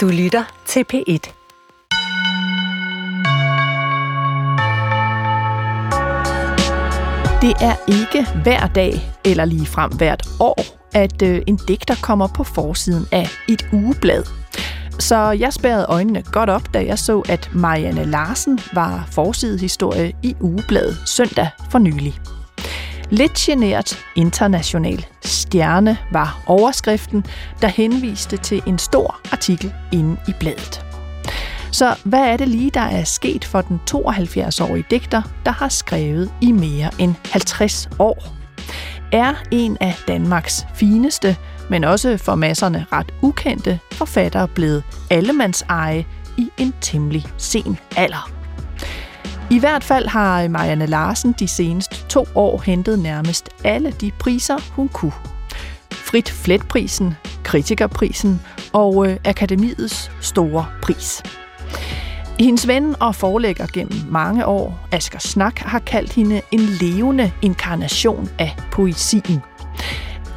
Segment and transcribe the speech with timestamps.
[0.00, 1.32] Du lytter til P1.
[7.40, 10.60] Det er ikke hver dag eller lige frem hvert år,
[10.94, 14.24] at øh, en digter kommer på forsiden af et ugeblad.
[14.98, 20.36] Så jeg spærrede øjnene godt op, da jeg så, at Marianne Larsen var forsidehistorie i
[20.40, 22.20] ugebladet søndag for nylig.
[23.10, 27.26] Lidt genert international stjerne var overskriften,
[27.62, 30.86] der henviste til en stor artikel inde i bladet.
[31.72, 36.32] Så hvad er det lige, der er sket for den 72-årige digter, der har skrevet
[36.40, 38.24] i mere end 50 år?
[39.12, 41.36] Er en af Danmarks fineste,
[41.70, 46.06] men også for masserne ret ukendte forfattere blevet allemandseje
[46.38, 48.39] i en temmelig sen alder?
[49.52, 54.56] I hvert fald har Marianne Larsen de seneste to år hentet nærmest alle de priser,
[54.72, 55.12] hun kunne.
[55.92, 57.14] Frit Fletprisen,
[57.44, 58.40] Kritikerprisen
[58.72, 61.22] og øh, Akademiets store pris.
[62.40, 68.28] Hendes ven og forlægger gennem mange år, Asger Snak, har kaldt hende en levende inkarnation
[68.38, 69.40] af poesien.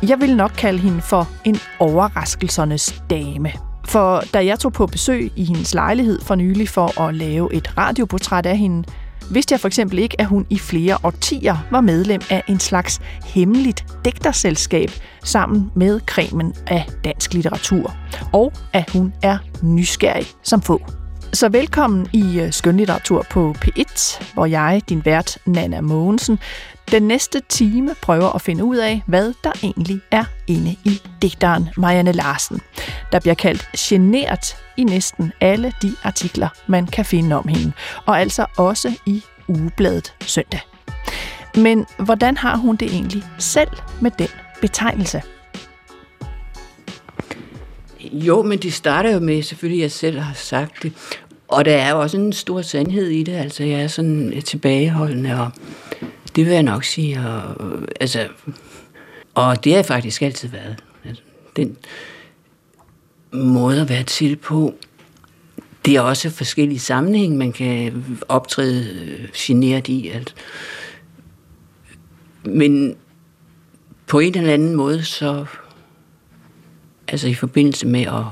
[0.07, 3.51] Jeg vil nok kalde hende for en overraskelsernes dame.
[3.85, 7.77] For da jeg tog på besøg i hendes lejlighed for nylig for at lave et
[7.77, 8.83] radioportræt af hende,
[9.31, 13.01] vidste jeg for eksempel ikke, at hun i flere årtier var medlem af en slags
[13.25, 14.91] hemmeligt digterselskab
[15.23, 17.95] sammen med kremen af dansk litteratur,
[18.33, 20.81] og at hun er nysgerrig som få.
[21.33, 26.39] Så velkommen i øh, Skønlitteratur på P1, hvor jeg, din vært Nana Mogensen,
[26.91, 31.69] den næste time prøver at finde ud af, hvad der egentlig er inde i digteren
[31.77, 32.61] Marianne Larsen,
[33.11, 37.71] der bliver kaldt genert i næsten alle de artikler, man kan finde om hende,
[38.05, 40.59] og altså også i ugebladet søndag.
[41.55, 44.27] Men hvordan har hun det egentlig selv med den
[44.61, 45.21] betegnelse?
[48.11, 50.93] Jo, men det starter jo med, selvfølgelig jeg selv har sagt det,
[51.47, 55.41] og der er jo også en stor sandhed i det, altså jeg er sådan tilbageholdende,
[55.41, 55.51] og
[56.35, 58.27] det vil jeg nok sige, og, øh, altså,
[59.33, 60.83] og det har jeg faktisk altid været.
[61.05, 61.23] Altså,
[61.55, 61.77] den
[63.31, 64.75] måde at være til på,
[65.85, 70.07] det er også forskellige sammenhæng, man kan optræde øh, generet i.
[70.07, 70.35] Altså.
[72.45, 72.95] Men
[74.07, 75.45] på en eller anden måde, så
[77.07, 78.23] altså i forbindelse med at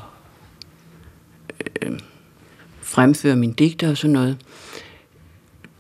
[1.81, 1.99] øh,
[2.81, 4.37] fremføre min digter og sådan noget,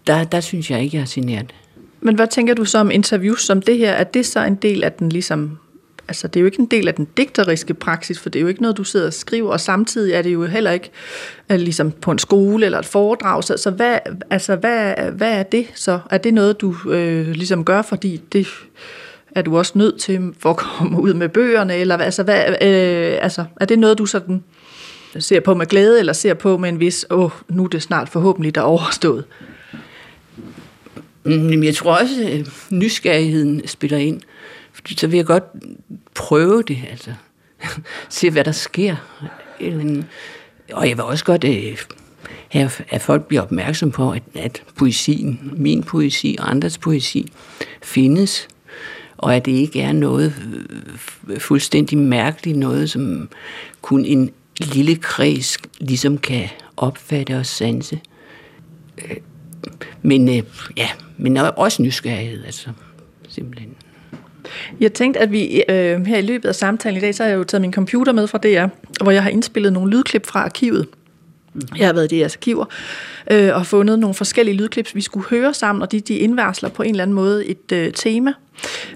[0.07, 1.55] der, der synes jeg ikke, jeg har signeret.
[2.01, 3.91] Men hvad tænker du så om interviews som det her?
[3.91, 5.57] Er det så en del af den ligesom...
[6.07, 8.47] Altså, det er jo ikke en del af den digteriske praksis, for det er jo
[8.47, 10.91] ikke noget, du sidder og skriver, og samtidig er det jo heller ikke
[11.51, 13.43] øh, ligesom på en skole eller et foredrag.
[13.43, 13.97] Så, så hvad,
[14.29, 15.99] altså, hvad, hvad er det så?
[16.09, 18.47] Er det noget, du øh, ligesom gør, fordi det
[19.35, 21.75] er du også nødt til for at komme ud med bøgerne?
[21.75, 24.43] Eller altså, hvad, øh, altså, er det noget, du sådan
[25.19, 27.81] ser på med glæde, eller ser på med en vis, åh, oh, nu er det
[27.81, 29.23] snart forhåbentlig der overstået?
[31.25, 34.21] Jamen, jeg tror også, at nysgerrigheden spiller ind.
[34.73, 35.43] Fordi så vil jeg godt
[36.15, 37.13] prøve det, altså.
[38.09, 38.95] Se, hvad der sker.
[40.73, 41.77] Og jeg vil også godt øh,
[42.49, 47.31] have, at folk bliver opmærksom på, at, at poesien, min poesi og andres poesi,
[47.81, 48.47] findes.
[49.17, 50.33] Og at det ikke er noget
[51.27, 53.29] øh, fuldstændig mærkeligt, noget som
[53.81, 54.29] kun en
[54.59, 57.99] lille kreds ligesom kan opfatte og sanse.
[58.97, 59.17] Øh,
[60.01, 60.43] men øh,
[60.77, 60.89] ja,
[61.21, 62.69] men også nysgerrighed, altså
[63.29, 63.75] simpelthen.
[64.79, 67.37] Jeg tænkte, at vi øh, her i løbet af samtalen i dag, så har jeg
[67.37, 68.67] jo taget min computer med fra DR,
[69.03, 70.87] hvor jeg har indspillet nogle lydklip fra arkivet.
[71.77, 72.65] Jeg har været i DR's arkiver
[73.31, 76.83] øh, og fundet nogle forskellige lydklip, vi skulle høre sammen, og de, de indvarsler på
[76.83, 78.33] en eller anden måde et øh, tema.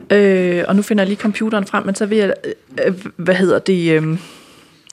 [0.09, 2.34] Øh, og nu finder jeg lige computeren frem, men så vil jeg,
[2.85, 3.91] øh, hvad hedder det...
[3.91, 4.18] Øh,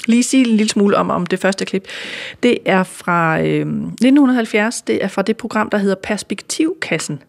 [0.06, 1.88] lige sige en lille smule om, om det første klip.
[2.42, 4.82] Det er fra øh, 1970.
[4.82, 7.22] Det er fra det program, der hedder Perspektivkassen.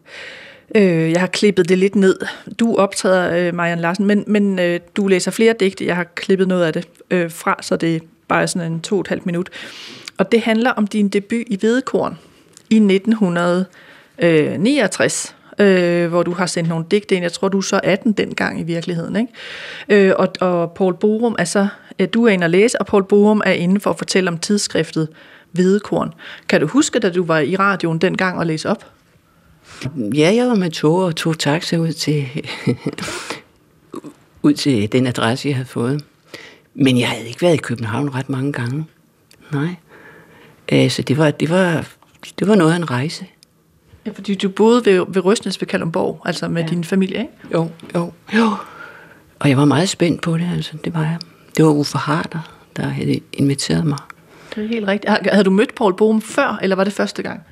[0.76, 2.20] Øh, jeg har klippet det lidt ned.
[2.60, 5.86] Du optræder, øh, Marian Larsen, men, men øh, du læser flere digte.
[5.86, 8.96] Jeg har klippet noget af det øh, fra, så det er bare sådan en to
[8.96, 9.50] og et halvt minut.
[10.18, 12.18] Og det handler om din debut i Hvedekorn
[12.69, 17.24] i 1969 øh, hvor du har sendt nogle digte ind.
[17.24, 19.16] Jeg tror, du er så 18 dengang i virkeligheden.
[19.16, 20.08] Ikke?
[20.08, 21.68] Øh, og, og Paul Borum er så,
[22.00, 24.38] ja, du er inde og læse, og Paul Borum er inde for at fortælle om
[24.38, 25.08] tidsskriftet
[25.52, 26.14] Hvedekorn.
[26.50, 28.86] Kan du huske, da du var i radioen dengang og læse op?
[29.96, 32.28] Ja, jeg var med tog og tog taxa ud til,
[34.44, 36.04] ud til den adresse, jeg havde fået.
[36.76, 38.86] Men jeg havde ikke været i København ret mange gange.
[39.52, 39.76] Nej.
[40.72, 41.88] Øh, så det var, det var,
[42.40, 43.26] det var noget af en rejse.
[44.06, 46.68] Ja, fordi du boede ved, ved Røsnes ved Kalundborg, altså med ja.
[46.68, 47.34] din familie, ikke?
[47.54, 48.52] Jo, jo, jo.
[49.40, 50.78] Og jeg var meget spændt på det, altså.
[50.86, 51.18] Det var jeg.
[51.58, 52.40] Det var Uffe Harder,
[52.76, 53.98] der havde inviteret mig.
[54.56, 55.10] det er helt rigtigt.
[55.12, 57.44] Har- Havde du mødt Paul Borum før, eller var det første gang?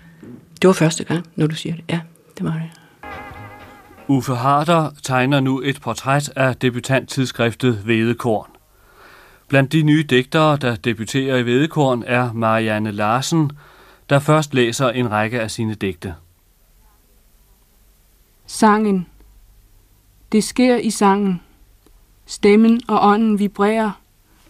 [0.61, 1.83] Det var første gang, når du siger det.
[1.89, 1.99] Ja,
[2.37, 2.69] det var det.
[4.07, 8.47] Uffe Harder tegner nu et portræt af debutanttidsskriftet Vedekorn.
[9.47, 13.51] Blandt de nye digtere, der debuterer i Vedekorn, er Marianne Larsen,
[14.09, 16.13] der først læser en række af sine digte.
[18.53, 19.07] Sangen.
[20.31, 21.41] Det sker i sangen.
[22.25, 23.91] Stemmen og ånden vibrerer.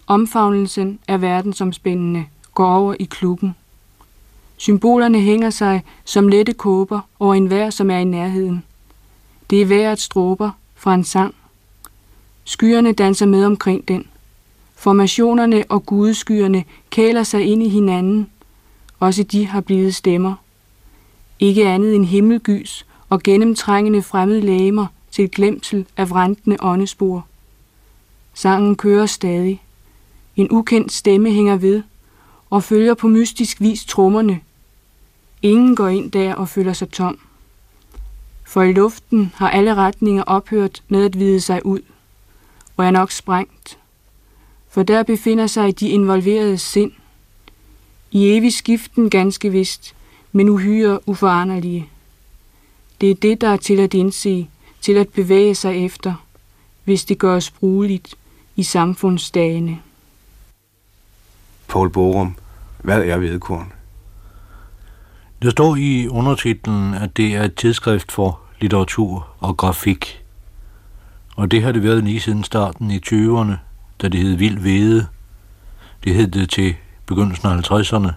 [0.07, 3.55] Omfavnelsen af verdensomspændende går over i klubben.
[4.57, 8.63] Symbolerne hænger sig som lette kåber over enhver, som er i nærheden.
[9.49, 11.35] Det er vejret stråber fra en sang.
[12.43, 14.07] Skyerne danser med omkring den.
[14.75, 18.29] Formationerne og gudeskyerne kæler sig ind i hinanden.
[18.99, 20.35] Også de har blivet stemmer.
[21.39, 27.25] Ikke andet end himmelgys og gennemtrængende fremmede læmer til et glemsel af vrentende åndespor.
[28.33, 29.61] Sangen kører stadig.
[30.35, 31.83] En ukendt stemme hænger ved
[32.49, 34.39] og følger på mystisk vis trommerne.
[35.41, 37.19] Ingen går ind der og føler sig tom.
[38.43, 41.79] For i luften har alle retninger ophørt med at vide sig ud,
[42.77, 43.77] og er nok sprængt.
[44.69, 46.91] For der befinder sig de involverede sind.
[48.11, 49.95] I evig skiften ganske vist,
[50.31, 51.89] men uhyre uforanderlige.
[53.01, 54.47] Det er det, der er til at indse,
[54.81, 56.25] til at bevæge sig efter,
[56.83, 58.15] hvis det gøres brugeligt
[58.55, 59.79] i samfundsdagene.
[61.67, 62.35] Paul Borum,
[62.77, 63.73] hvad er vedkorn?
[65.41, 70.23] Der står i undertitlen, at det er et tidsskrift for litteratur og grafik.
[71.35, 73.53] Og det har det været lige siden starten i 20'erne,
[74.01, 75.07] da det hed Vild Vede.
[76.03, 76.75] Det hed det til
[77.05, 78.11] begyndelsen af 50'erne,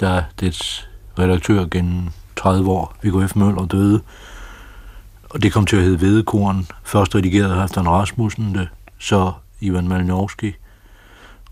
[0.00, 0.88] da dets
[1.18, 3.36] redaktør gennem 30 år, Viggo F.
[3.36, 4.02] Møller, døde.
[5.30, 6.66] Og det kom til at hedde Vedekorn.
[6.84, 8.68] Først redigerede Halfdan Rasmussen det,
[8.98, 10.52] så Ivan Malinowski,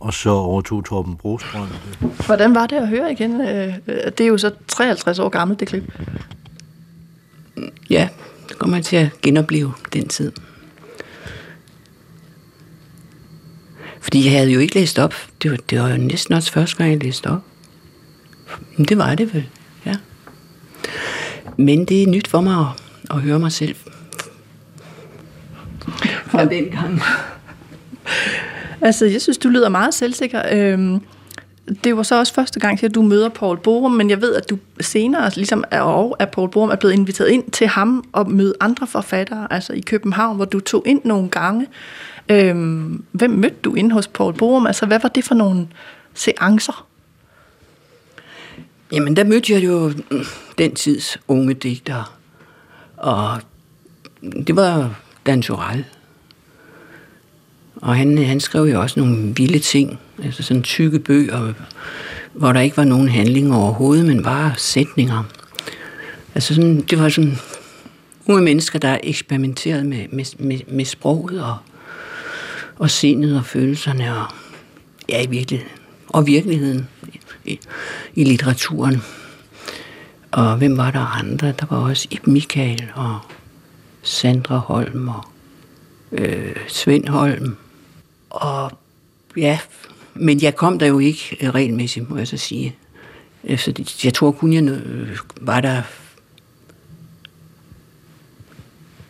[0.00, 1.66] og så overtog Torben Brostrøm
[2.00, 2.10] det.
[2.26, 3.40] Hvordan var det at høre igen?
[3.40, 5.92] Øh, Det er jo så 53 år gammelt, det klip.
[7.90, 8.08] Ja,
[8.48, 10.32] så kommer til at genopleve den tid.
[14.00, 15.14] Fordi jeg havde jo ikke læst op.
[15.42, 17.40] Det var, det var jo næsten også første gang, jeg læste op.
[18.76, 19.44] Men det var det vel,
[19.86, 19.94] ja.
[21.56, 22.66] Men det er nyt for mig at,
[23.14, 23.76] at høre mig selv
[26.26, 27.00] fra den gang.
[28.80, 30.42] Altså, jeg synes, du lyder meget selvsikker.
[30.52, 31.00] Øhm,
[31.84, 34.50] det var så også første gang, at du møder Paul Borum, men jeg ved, at
[34.50, 38.30] du senere, ligesom er, og at Paul Borum er blevet inviteret ind til ham og
[38.30, 41.66] møde andre forfattere, altså i København, hvor du tog ind nogle gange.
[42.28, 44.66] Øhm, hvem mødte du ind hos Paul Borum?
[44.66, 45.68] Altså, hvad var det for nogle
[46.14, 46.86] seancer?
[48.92, 49.92] Jamen, der mødte jeg jo
[50.58, 52.04] den tids unge digtere.
[53.04, 53.40] Og
[54.46, 55.84] det var Dan Torell.
[57.76, 59.98] Og han, han skrev jo også nogle vilde ting.
[60.22, 61.52] Altså sådan tykke bøger,
[62.32, 65.22] hvor der ikke var nogen handling overhovedet, men bare sætninger.
[66.34, 67.38] Altså sådan, det var sådan
[68.26, 71.56] unge mennesker, der eksperimenterede med, med, med, med sproget og,
[72.76, 74.26] og sindet og følelserne og
[75.08, 75.72] ja, i virkeligheden.
[76.08, 76.88] Og virkeligheden
[77.44, 77.58] i,
[78.14, 79.02] i litteraturen.
[80.34, 81.52] Og hvem var der andre?
[81.60, 83.18] Der var også Ib Michael og
[84.02, 85.24] Sandra Holm og
[86.12, 87.56] øh, Svend Holm.
[88.30, 88.72] Og
[89.36, 89.58] ja,
[90.14, 92.76] men jeg kom der jo ikke øh, regelmæssigt, må jeg så sige.
[93.44, 95.82] Efter det, jeg tror kun, jeg øh, var der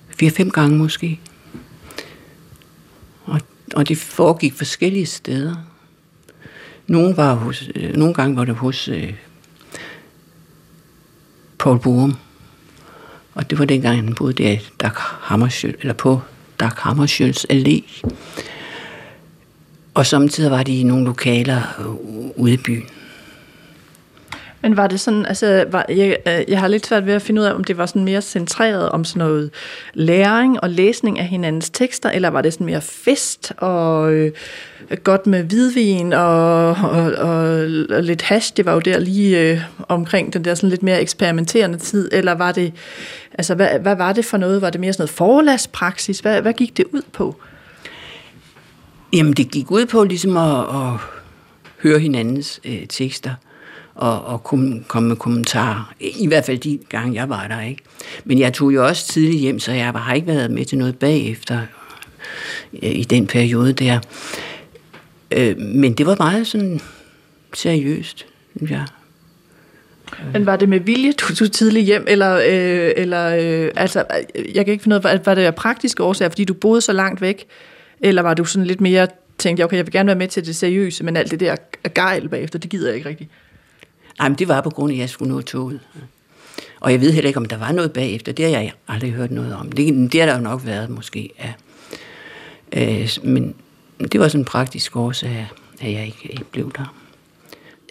[0.09, 1.21] fire-fem gange måske.
[3.25, 3.41] Og,
[3.75, 5.55] og det foregik forskellige steder.
[6.87, 9.15] Nogle, var hos, øh, nogle gange var det hos øh,
[11.59, 12.15] Paul Borum.
[13.35, 16.21] Og det var dengang, han boede der i Dag Hammarskjöld, eller på
[16.61, 18.05] Dag Hammarskjölds Allé.
[19.95, 21.87] Og samtidig var de i nogle lokaler øh,
[22.37, 22.85] ude i byen.
[24.65, 27.41] Men var det sådan, altså, var, jeg, øh, jeg har lidt svært ved at finde
[27.41, 29.51] ud af, om det var sådan mere centreret om sådan noget
[29.95, 34.33] læring og læsning af hinandens tekster, eller var det sådan mere fest og øh,
[35.05, 37.43] godt med hvidvin og, og, og,
[37.91, 41.01] og lidt hash, det var jo der lige øh, omkring den der sådan lidt mere
[41.01, 42.73] eksperimenterende tid, eller var det,
[43.35, 44.63] altså hvad, hvad var det for noget?
[44.63, 46.21] Var det mere sådan noget forlagspraksis?
[46.21, 47.37] Hvad, hvad gik det ud på?
[49.13, 50.91] Jamen, det gik ud på ligesom at, at
[51.83, 53.35] høre hinandens øh, tekster
[53.95, 55.95] og, og kom, komme med kommentarer.
[56.01, 57.83] I hvert fald de gange, jeg var der, ikke?
[58.25, 60.99] Men jeg tog jo også tidligt hjem, så jeg har ikke været med til noget
[60.99, 61.61] bagefter
[62.83, 64.01] øh, i den periode der.
[65.31, 66.81] Øh, men det var meget sådan
[67.55, 68.87] seriøst, synes jeg.
[70.33, 74.57] Men var det med vilje, du tog tidligt hjem, eller, øh, eller øh, altså, øh,
[74.57, 76.93] jeg kan ikke finde ud af, var det af praktiske årsager, fordi du boede så
[76.93, 77.45] langt væk,
[78.01, 79.07] eller var du sådan lidt mere
[79.39, 81.57] tænkte jeg, okay, jeg vil gerne være med til det seriøse, men alt det der
[81.95, 83.31] gejl bagefter, det gider jeg ikke rigtigt.
[84.19, 85.81] Nej, men det var på grund af, at jeg skulle nå toget.
[86.81, 88.33] Og jeg ved heller ikke, om der var noget bagefter.
[88.33, 89.73] Det har jeg aldrig hørt noget om.
[89.73, 91.53] Det, det har der jo nok været, måske, ja.
[92.73, 93.55] Øh, men
[94.13, 95.49] det var sådan en praktisk årsag,
[95.81, 96.95] at jeg ikke, ikke blev der.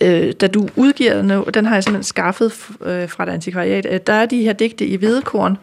[0.01, 3.99] Øh, da du udgiver den, den har jeg simpelthen skaffet øh, fra et antikvariat, øh,
[4.07, 5.57] der er de her digte i hvedekorn,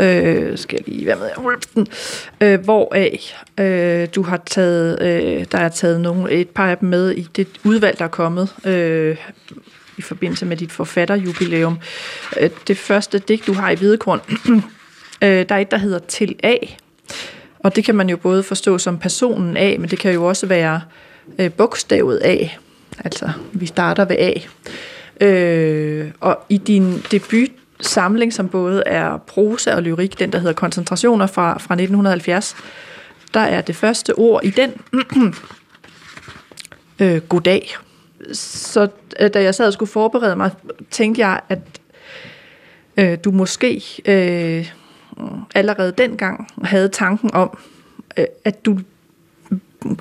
[0.00, 1.86] øh, skal jeg lige være med at den,
[2.40, 6.88] øh, hvoraf øh, du har taget, øh, der er taget nogle, et par af dem
[6.88, 9.16] med i det udvalg, der er kommet øh,
[10.00, 11.78] i forbindelse med dit forfatterjubilæum.
[12.40, 14.20] Øh, det første digt, du har i Hvidekorn,
[15.24, 16.56] øh, der er et, der hedder Til A,
[17.58, 20.46] og det kan man jo både forstå som personen A, men det kan jo også
[20.46, 20.80] være
[21.38, 22.48] øh, bogstavet A.
[23.04, 24.32] Altså, vi starter ved A.
[25.26, 30.52] Øh, og i din debut samling, som både er prosa og lyrik, den der hedder
[30.52, 32.56] Koncentrationer fra, fra 1970,
[33.34, 34.72] der er det første ord i den,
[37.00, 37.76] øh, goddag.
[38.32, 38.88] Så
[39.20, 40.50] øh, da jeg sad og skulle forberede mig,
[40.90, 41.58] tænkte jeg, at
[42.96, 44.72] øh, du måske øh,
[45.54, 47.58] allerede dengang havde tanken om,
[48.16, 48.78] øh, at du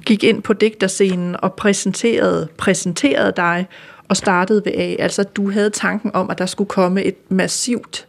[0.05, 3.67] gik ind på digterscenen og præsenterede, præsenterede dig
[4.07, 4.95] og startede ved A.
[4.99, 8.07] Altså, du havde tanken om, at der skulle komme et massivt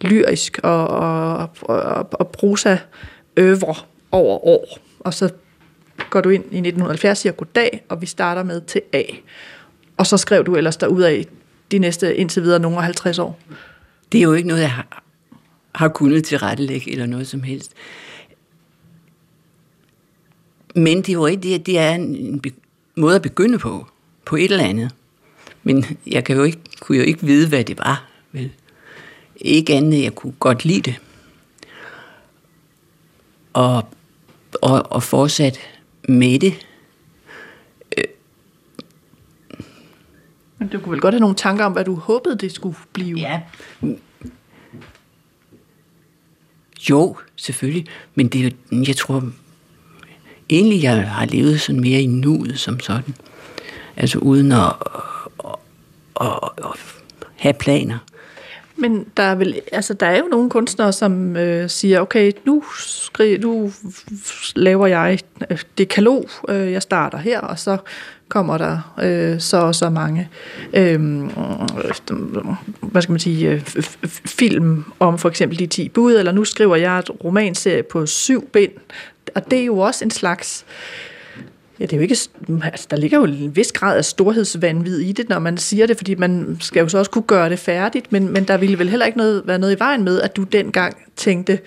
[0.00, 2.76] lyrisk og, og, og, og prosa
[3.36, 3.74] øvre
[4.12, 4.78] over år.
[5.00, 5.30] Og så
[6.10, 9.02] går du ind i 1970 og siger goddag, og vi starter med til A.
[9.96, 11.26] Og så skrev du ellers ud af
[11.70, 13.38] de næste indtil videre nogle 50 år.
[14.12, 15.02] Det er jo ikke noget, jeg har,
[15.74, 17.72] har kunnet tilrettelægge eller noget som helst.
[20.74, 22.42] Men det er jo rigtigt, at det er en
[22.96, 23.86] måde at begynde på,
[24.24, 24.90] på et eller andet.
[25.62, 28.08] Men jeg kan jo ikke, kunne jo ikke vide, hvad det var.
[28.32, 28.50] Vel?
[29.36, 30.94] Ikke andet, jeg kunne godt lide det.
[33.52, 33.88] Og,
[34.62, 35.60] og, og fortsat
[36.08, 36.66] med det.
[40.58, 43.18] Men du kunne vel godt have nogle tanker om, hvad du håbede, det skulle blive?
[43.18, 43.40] Ja.
[46.90, 47.86] Jo, selvfølgelig.
[48.14, 49.30] Men det jeg tror,
[50.50, 53.14] egentlig jeg har levet sådan mere i nuet som sådan.
[53.96, 54.72] Altså uden at,
[55.44, 55.54] at,
[56.20, 56.78] at, at
[57.36, 57.98] have planer.
[58.78, 62.64] Men der er, vel, altså, der er jo nogle kunstnere, som øh, siger, okay, nu,
[62.78, 63.72] skri, nu
[64.56, 65.18] laver jeg
[65.50, 67.76] øh, det kalog, øh, jeg starter her, og så
[68.28, 70.28] kommer der øh, så og så mange
[70.72, 71.00] øh,
[72.80, 73.62] hvad skal man sige, øh,
[74.26, 78.48] film om for eksempel de 10 bud, eller nu skriver jeg et romanserie på syv
[78.48, 78.72] bind,
[79.34, 80.64] og det er jo også en slags
[81.80, 82.16] Ja, det er jo ikke,
[82.62, 85.96] altså, der ligger jo en vis grad af storhedsvandvid i det, når man siger det,
[85.96, 88.88] fordi man skal jo så også kunne gøre det færdigt, men, men der ville vel
[88.88, 91.58] heller ikke noget, være noget i vejen med, at du dengang tænkte,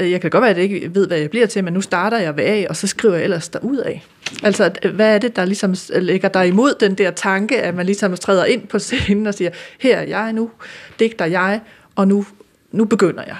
[0.00, 1.80] øh, jeg kan godt være, at jeg ikke ved, hvad jeg bliver til, men nu
[1.80, 4.04] starter jeg ved A, og så skriver jeg ellers derud af.
[4.42, 7.86] Altså, øh, hvad er det, der ligesom lægger dig imod den der tanke, at man
[7.86, 10.50] ligesom træder ind på scenen og siger, her er jeg nu,
[10.98, 11.60] digter jeg,
[11.94, 12.26] og nu,
[12.72, 13.36] nu begynder jeg?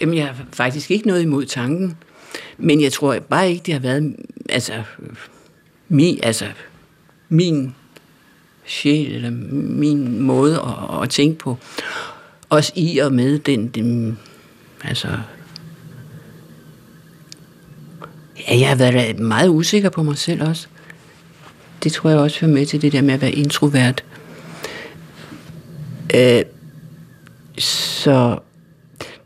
[0.00, 1.96] Jamen, jeg har faktisk ikke noget imod tanken.
[2.58, 4.16] Men jeg tror bare ikke, det har været
[4.48, 4.82] altså,
[5.88, 6.46] mi, altså,
[7.28, 7.74] min
[8.66, 11.56] sjæl, eller min måde at, at tænke på.
[12.48, 14.18] Også i og med den, den
[14.84, 15.08] altså,
[18.48, 20.66] ja, jeg har været meget usikker på mig selv også.
[21.82, 24.04] Det tror jeg også hører med til det der med at være introvert.
[26.14, 26.42] Øh,
[27.58, 28.38] så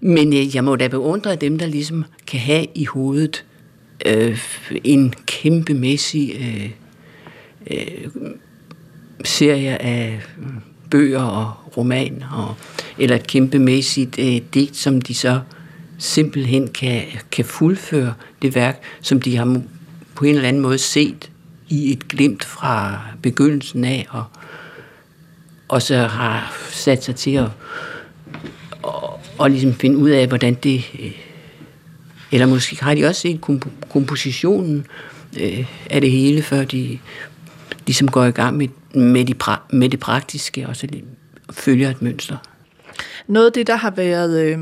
[0.05, 3.45] men øh, jeg må da beundre dem, der ligesom kan have i hovedet
[4.07, 4.39] øh,
[4.85, 6.71] en kæmpemæssig øh,
[7.71, 8.11] øh,
[9.25, 10.21] serie af
[10.91, 12.55] bøger og romaner, og,
[12.99, 15.41] eller et kæmpemæssigt øh, digt, som de så
[15.99, 19.61] simpelthen kan, kan fuldføre det værk, som de har
[20.15, 21.31] på en eller anden måde set
[21.69, 24.25] i et glimt fra begyndelsen af, og,
[25.69, 27.49] og så har sat sig til at
[28.83, 30.85] og, og ligesom finde ud af, hvordan det...
[31.01, 31.13] Øh,
[32.33, 34.87] eller måske har de også set komp- kompositionen
[35.41, 36.99] øh, af det hele, før de
[37.87, 40.89] ligesom går i gang med, med, de pra- med det praktiske, og så
[41.51, 42.37] følger et mønster.
[43.27, 44.59] Noget af det, der har været øh,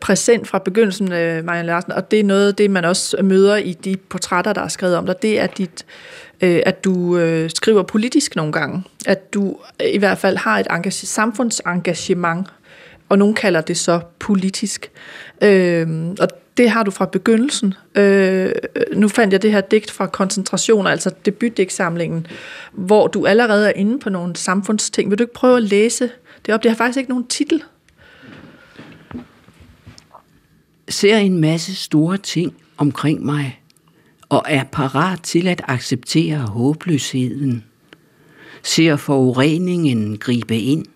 [0.00, 3.56] præsent fra begyndelsen øh, Marianne Larsen, og det er noget af det, man også møder
[3.56, 5.84] i de portrætter, der er skrevet om dig, det er, dit,
[6.40, 8.82] øh, at du øh, skriver politisk nogle gange.
[9.06, 12.48] At du øh, i hvert fald har et engage- samfundsengagement
[13.10, 14.90] og nogen kalder det så politisk.
[15.42, 15.88] Øh,
[16.20, 17.74] og det har du fra begyndelsen.
[17.94, 18.52] Øh,
[18.92, 22.26] nu fandt jeg det her digt fra koncentrationer, altså debutdigtsamlingen,
[22.72, 25.10] hvor du allerede er inde på nogle samfundsting.
[25.10, 26.10] Vil du ikke prøve at læse
[26.46, 26.62] det op?
[26.62, 27.62] Det har faktisk ikke nogen titel.
[30.88, 33.60] Ser en masse store ting omkring mig,
[34.28, 37.64] og er parat til at acceptere håbløsheden.
[38.62, 40.86] Ser forureningen gribe ind.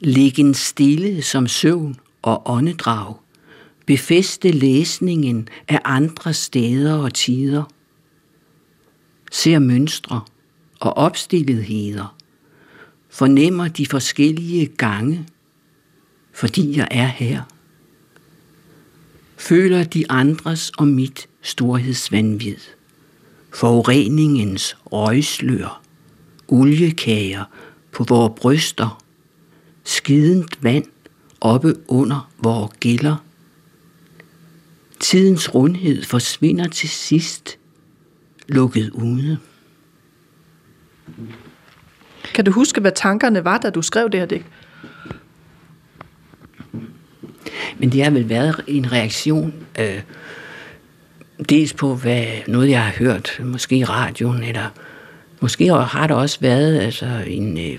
[0.00, 3.14] Liggen stille som søvn og åndedrag.
[3.86, 7.62] Befeste læsningen af andre steder og tider.
[9.32, 10.20] Ser mønstre
[10.80, 12.16] og opstilletheder.
[13.08, 15.26] Fornemmer de forskellige gange,
[16.32, 17.42] fordi jeg er her
[19.40, 22.56] føler de andres og mit storhedsvandvid.
[23.54, 25.82] Forureningens røgslør,
[26.48, 27.44] oliekager
[27.92, 28.99] på vores bryster,
[29.84, 30.84] skident vand
[31.40, 33.16] oppe under vores gælder.
[35.00, 37.58] Tidens rundhed forsvinder til sidst,
[38.48, 39.38] lukket ude.
[42.34, 44.46] Kan du huske, hvad tankerne var, da du skrev det her digt?
[47.78, 50.02] Men det har vel været en reaktion, øh,
[51.48, 54.68] dels på hvad, noget, jeg har hørt, måske i radioen, eller
[55.40, 57.58] måske har der også været altså, en...
[57.58, 57.78] Øh,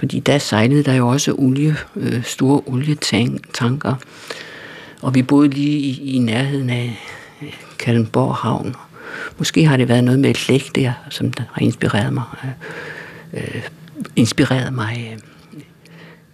[0.00, 3.94] fordi der sejlede der jo også olie, øh, store olietanker,
[5.02, 6.98] og vi boede lige i, i nærheden af
[7.78, 8.74] Kalmborg Havn.
[9.38, 13.40] Måske har det været noget med et læg der, som der har inspireret mig, øh,
[13.56, 13.62] øh
[14.16, 15.18] inspireret mig øh,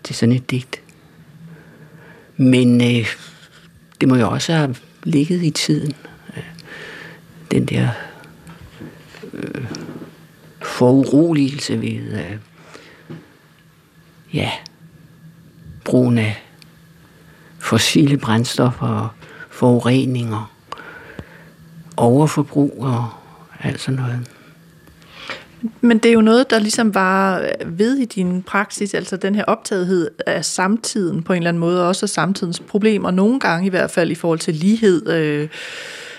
[0.04, 0.80] til sådan et digt.
[2.36, 3.06] Men øh,
[4.00, 5.94] det må jo også have ligget i tiden.
[6.36, 6.42] Øh,
[7.50, 7.88] den der
[9.32, 9.64] øh,
[10.62, 12.36] foruroligelse ved øh,
[14.36, 14.50] ja,
[15.84, 16.42] brugen af
[17.58, 19.08] fossile brændstoffer og
[19.50, 20.52] forureninger,
[21.96, 23.08] overforbrug og
[23.60, 24.28] alt sådan noget.
[25.80, 29.44] Men det er jo noget, der ligesom var ved i din praksis, altså den her
[29.44, 33.70] optagethed af samtiden på en eller anden måde, også af samtidens problemer, nogle gange i
[33.70, 35.08] hvert fald i forhold til lighed.
[35.08, 35.48] Øh,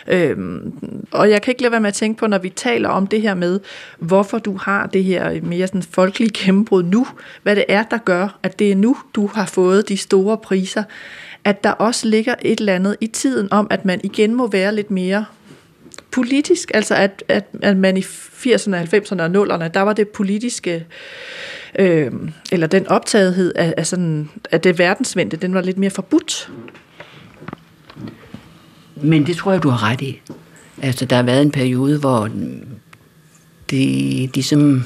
[0.08, 0.74] Øhm,
[1.12, 3.22] og jeg kan ikke lade være med at tænke på, når vi taler om det
[3.22, 3.60] her med,
[4.00, 7.08] hvorfor du har det her mere sådan folkelige gennembrud nu,
[7.44, 10.84] hvad det er, der gør, at det er nu, du har fået de store priser,
[11.44, 14.76] at der også ligger et eller andet i tiden om, at man igen må være
[14.76, 15.26] lidt mere
[16.12, 20.86] politisk, altså at, at, at man i 80'erne, 90'erne og 0'erne, der var det politiske,
[21.80, 22.12] øh,
[22.52, 26.52] eller den optagethed af, af, sådan, af det verdensvendte, den var lidt mere forbudt.
[29.02, 30.22] Men det tror jeg, du har ret i.
[30.82, 32.30] Altså, der har været en periode, hvor
[33.70, 34.84] det ligesom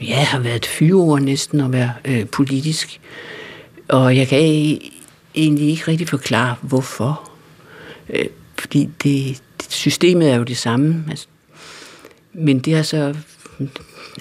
[0.00, 3.00] ja, har været fyreord næsten at være øh, politisk.
[3.88, 4.38] Og jeg kan
[5.34, 7.30] egentlig ikke rigtig forklare, hvorfor.
[8.10, 8.26] Øh,
[8.58, 11.04] fordi det, systemet er jo det samme.
[11.10, 11.26] Altså,
[12.32, 13.14] men det er så,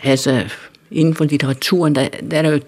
[0.04, 0.50] altså
[0.91, 2.60] inden for litteraturen, der, der er der jo,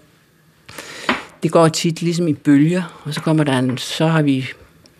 [1.43, 4.49] det går tit ligesom i bølger, og så kommer der en, så har vi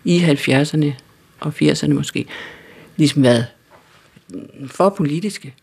[0.04, 0.92] i 70'erne
[1.40, 2.26] og 80'erne måske,
[2.96, 3.46] ligesom været
[4.66, 5.54] for politiske.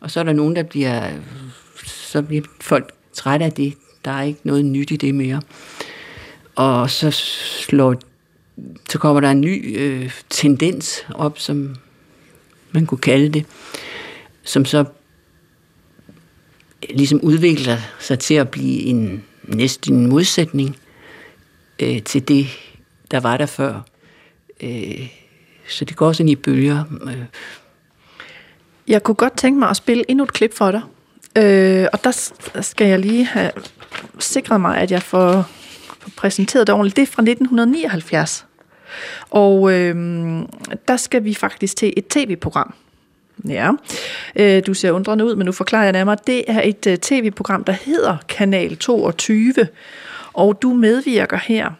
[0.00, 1.10] Og så er der nogen, der bliver,
[1.84, 3.74] så bliver folk trætte af det.
[4.04, 5.42] Der er ikke noget nyt i det mere.
[6.54, 7.94] Og så slår
[8.90, 11.76] så kommer der en ny øh, tendens op, som
[12.72, 13.44] man kunne kalde det,
[14.42, 14.84] som så
[16.90, 20.76] ligesom udvikler sig til at blive en næsten en modsætning
[21.78, 22.46] øh, til det,
[23.10, 23.80] der var der før.
[24.62, 25.08] Øh,
[25.68, 26.84] så det går sådan i bølger.
[27.02, 27.24] Øh.
[28.88, 30.82] Jeg kunne godt tænke mig at spille endnu et klip for dig.
[31.38, 33.50] Øh, og der skal jeg lige have
[34.18, 35.42] sikret mig, at jeg får,
[35.98, 36.96] får præsenteret det ordentligt.
[36.96, 38.46] Det er fra 1979.
[39.30, 39.94] Og øh,
[40.88, 42.74] der skal vi faktisk til et tv-program.
[43.48, 43.70] Ja,
[44.36, 46.16] øh, du ser undrende ud, men nu forklarer jeg nærmere.
[46.26, 49.54] Det er et øh, tv-program, der hedder Kanal 22,
[50.32, 51.70] og du medvirker her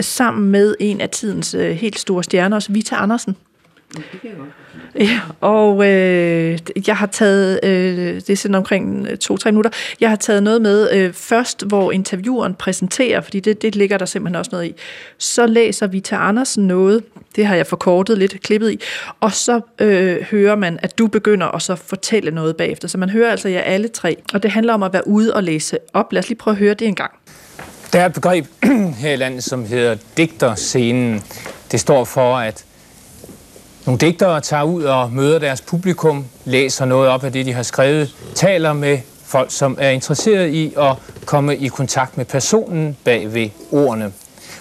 [0.00, 3.36] sammen med en af tidens øh, helt store stjerner, Vita Andersen.
[4.98, 10.08] Ja, og øh, jeg har taget, øh, det er sådan omkring øh, to-tre minutter, jeg
[10.08, 14.36] har taget noget med øh, først, hvor intervieweren præsenterer, fordi det, det ligger der simpelthen
[14.36, 14.74] også noget i.
[15.18, 17.02] Så læser vi til Andersen noget,
[17.36, 18.80] det har jeg forkortet lidt, klippet i,
[19.20, 22.88] og så øh, hører man, at du begynder at så fortælle noget bagefter.
[22.88, 25.42] Så man hører altså jer alle tre, og det handler om at være ude og
[25.42, 26.12] læse op.
[26.12, 27.12] Lad os lige prøve at høre det en gang.
[27.94, 28.46] Der er et begreb
[29.02, 31.22] her i landet, som hedder digterscenen.
[31.72, 32.64] Det står for, at
[33.86, 37.62] nogle digtere tager ud og møder deres publikum, læser noget op af det, de har
[37.62, 43.34] skrevet, taler med folk, som er interesseret i at komme i kontakt med personen bag
[43.34, 44.12] ved ordene.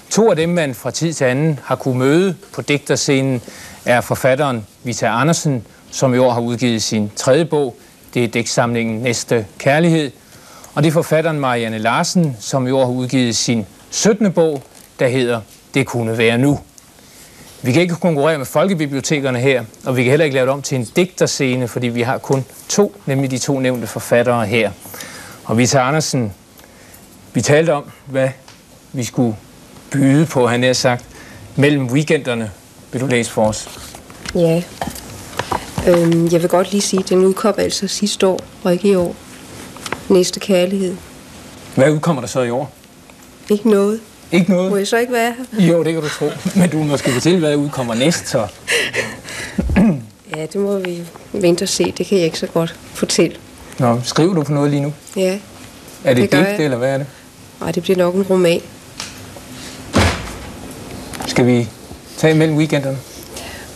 [0.09, 3.41] To af dem, man fra tid til anden har kunne møde på digterscenen,
[3.85, 7.75] er forfatteren Vita Andersen, som i år har udgivet sin tredje bog.
[8.13, 10.11] Det er digtsamlingen Næste Kærlighed.
[10.75, 14.31] Og det er forfatteren Marianne Larsen, som i år har udgivet sin 17.
[14.31, 14.63] bog,
[14.99, 15.41] der hedder
[15.73, 16.59] Det kunne være nu.
[17.61, 20.61] vi kan ikke konkurrere med folkebibliotekerne her, og vi kan heller ikke lave det om
[20.61, 24.71] til en digterscene, fordi vi har kun to, nemlig de to nævnte forfattere her.
[25.45, 26.33] Og Vita Andersen,
[27.33, 28.29] vi talte om, hvad
[28.93, 29.35] vi skulle
[29.91, 31.05] byde på, han har sagt,
[31.55, 32.51] mellem weekenderne.
[32.91, 33.69] Vil du læse for os?
[34.35, 34.63] Ja.
[35.87, 38.95] Øhm, jeg vil godt lige sige, at den udkom altså sidste år, og ikke i
[38.95, 39.15] år.
[40.09, 40.95] Næste kærlighed.
[41.75, 42.71] Hvad udkommer der så i år?
[43.49, 43.99] Ikke noget.
[44.31, 44.71] Ikke noget?
[44.71, 45.65] Må jeg så ikke være her?
[45.67, 46.29] Jo, det kan du tro.
[46.55, 48.47] Men du må måske fortælle, hvad der udkommer næst, så.
[50.35, 51.01] Ja, det må vi
[51.33, 51.93] vente og se.
[51.97, 53.37] Det kan jeg ikke så godt fortælle.
[53.79, 54.93] Nå, skriver du på noget lige nu?
[55.15, 55.39] Ja.
[56.03, 56.59] Er det, Det jeg.
[56.59, 57.07] eller hvad er det?
[57.59, 58.61] Nej, det bliver nok en roman.
[61.27, 61.67] Skal vi
[62.17, 62.97] tage mellem weekenderne?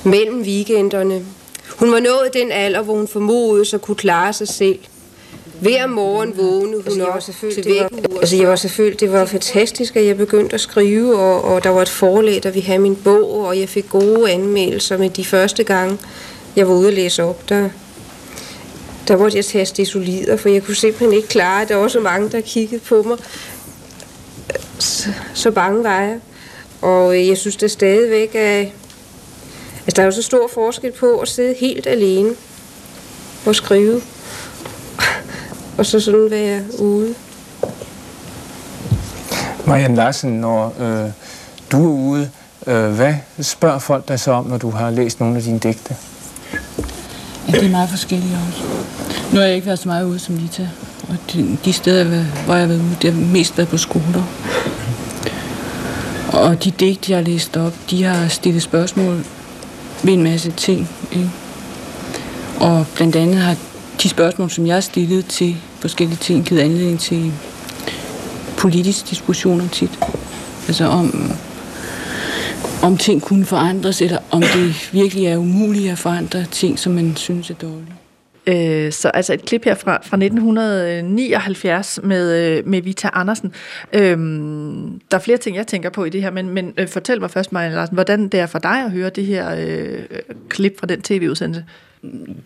[0.03, 1.25] Mellem weekenderne.
[1.79, 4.79] Hun var nået den alder, hvor hun formodede sig kunne klare sig selv.
[5.61, 8.17] Hver morgen vågnede hun op til vækkeuret.
[8.19, 11.69] Altså, jeg var selvfølgelig, det var fantastisk, at jeg begyndte at skrive, og, og der
[11.69, 15.25] var et forlag, der ville have min bog, og jeg fik gode anmeldelser, men de
[15.25, 15.97] første gange,
[16.55, 17.69] jeg var ude at læse op, der,
[19.07, 21.99] der måtte jeg tage stesolider, for jeg kunne simpelthen ikke klare, at der var så
[21.99, 23.17] mange, der kiggede på mig.
[24.79, 26.19] Så, så bange var jeg.
[26.81, 28.67] Og øh, jeg synes det stadigvæk, at
[29.85, 32.35] altså, der er jo så stor forskel på at sidde helt alene
[33.45, 34.01] og skrive,
[35.77, 37.13] og så sådan være ude.
[39.65, 41.09] Marianne Larsen, når øh,
[41.71, 42.29] du er ude,
[42.67, 45.95] øh, hvad spørger folk dig så om, når du har læst nogle af dine digte?
[47.47, 48.63] Ja, det er meget forskelligt også.
[49.33, 50.69] Nu har jeg ikke været så meget ude som Lita.
[51.09, 54.23] Og de, de steder, hvor jeg har været ude, det har mest været på skoler.
[56.33, 59.25] Og de digte, jeg har læst op, de har stillet spørgsmål
[60.03, 60.89] ved en masse ting.
[61.11, 61.29] Ikke?
[62.59, 63.55] Og blandt andet har
[64.03, 67.33] de spørgsmål, som jeg har stillet til forskellige ting, givet anledning til
[68.57, 69.99] politiske diskussioner tit.
[70.67, 71.31] Altså om,
[72.83, 77.15] om ting kunne forandres, eller om det virkelig er umuligt at forandre ting, som man
[77.15, 77.93] synes er dårlige.
[78.47, 83.53] Øh, så altså et klip her fra, fra 1979 med, øh, med Vita Andersen.
[83.93, 87.21] Øhm, der er flere ting, jeg tænker på i det her, men, men øh, fortæl
[87.21, 89.99] mig først, Marianne Larsen, hvordan det er for dig at høre det her øh,
[90.49, 91.65] klip fra den tv-udsendelse.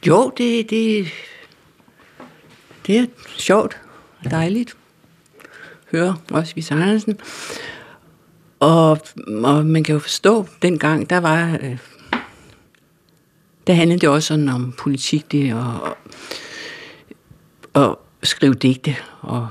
[0.08, 1.08] Jo, det, det,
[2.88, 3.06] det er
[3.38, 3.78] sjovt
[4.26, 4.78] og dejligt.
[5.91, 7.20] Høre også Vise Andersen.
[8.60, 9.00] Og,
[9.44, 11.58] og man kan jo forstå, dengang, der var...
[11.62, 11.78] Øh,
[13.67, 15.98] der handlede det også sådan om politik, det og,
[17.74, 18.96] og skrive digte.
[19.22, 19.48] Og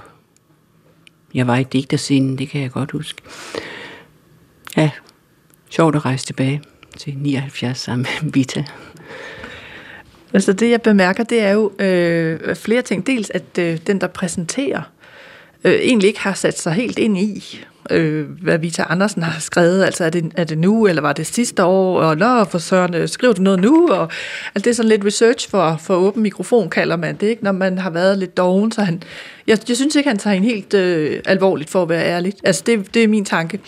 [1.35, 3.23] jeg var i digterscenen, det kan jeg godt huske.
[4.77, 4.91] Ja,
[5.71, 6.63] sjovt at rejse tilbage
[6.97, 8.65] til 79 sammen med Vita.
[10.35, 13.07] Altså det, jeg bemærker, det er jo øh, flere ting.
[13.07, 14.83] Dels, at øh, den, der præsenterer,
[15.65, 19.85] øh, egentlig ikke har sat sig helt ind i, øh, hvad Vita Andersen har skrevet.
[19.85, 22.01] Altså, er det, er det nu, eller var det sidste år?
[22.01, 23.89] Og nå, for søren, øh, skriver du noget nu?
[23.91, 24.03] Og,
[24.55, 27.45] altså, det er sådan lidt research for, for åben mikrofon, kalder man det, ikke?
[27.45, 28.73] når man har været lidt doven.
[28.73, 29.03] Så han,
[29.47, 32.35] jeg, jeg synes ikke, han tager en helt øh, alvorligt, for at være ærlig.
[32.45, 33.61] Altså, det, det er min tanke.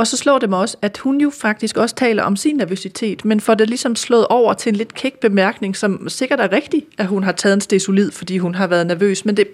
[0.00, 3.24] Og så slår det mig også, at hun jo faktisk også taler om sin nervøsitet,
[3.24, 6.86] men får det ligesom slået over til en lidt kæk bemærkning, som sikkert er rigtig,
[6.98, 9.48] at hun har taget en stesolid, fordi hun har været nervøs, men det,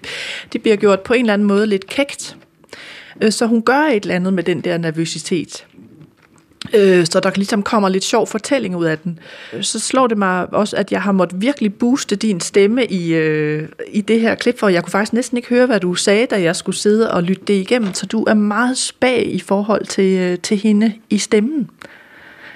[0.53, 2.37] det bliver gjort på en eller anden måde lidt kægt.
[3.21, 5.65] Øh, så hun gør et eller andet med den der nervøsitet.
[6.73, 9.19] Øh, Så der ligesom kommer lidt sjov fortælling ud af den.
[9.61, 13.69] Så slår det mig også, at jeg har måttet virkelig booste din stemme i, øh,
[13.87, 16.41] i det her klip, for jeg kunne faktisk næsten ikke høre, hvad du sagde, da
[16.41, 17.93] jeg skulle sidde og lytte det igennem.
[17.93, 21.69] Så du er meget spag i forhold til, øh, til hende i stemmen.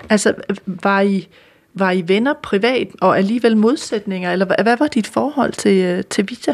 [0.10, 0.34] Altså,
[0.66, 1.28] var I,
[1.74, 6.04] var I venner privat og alligevel modsætninger, eller hvad, hvad var dit forhold til, øh,
[6.10, 6.54] til Vita?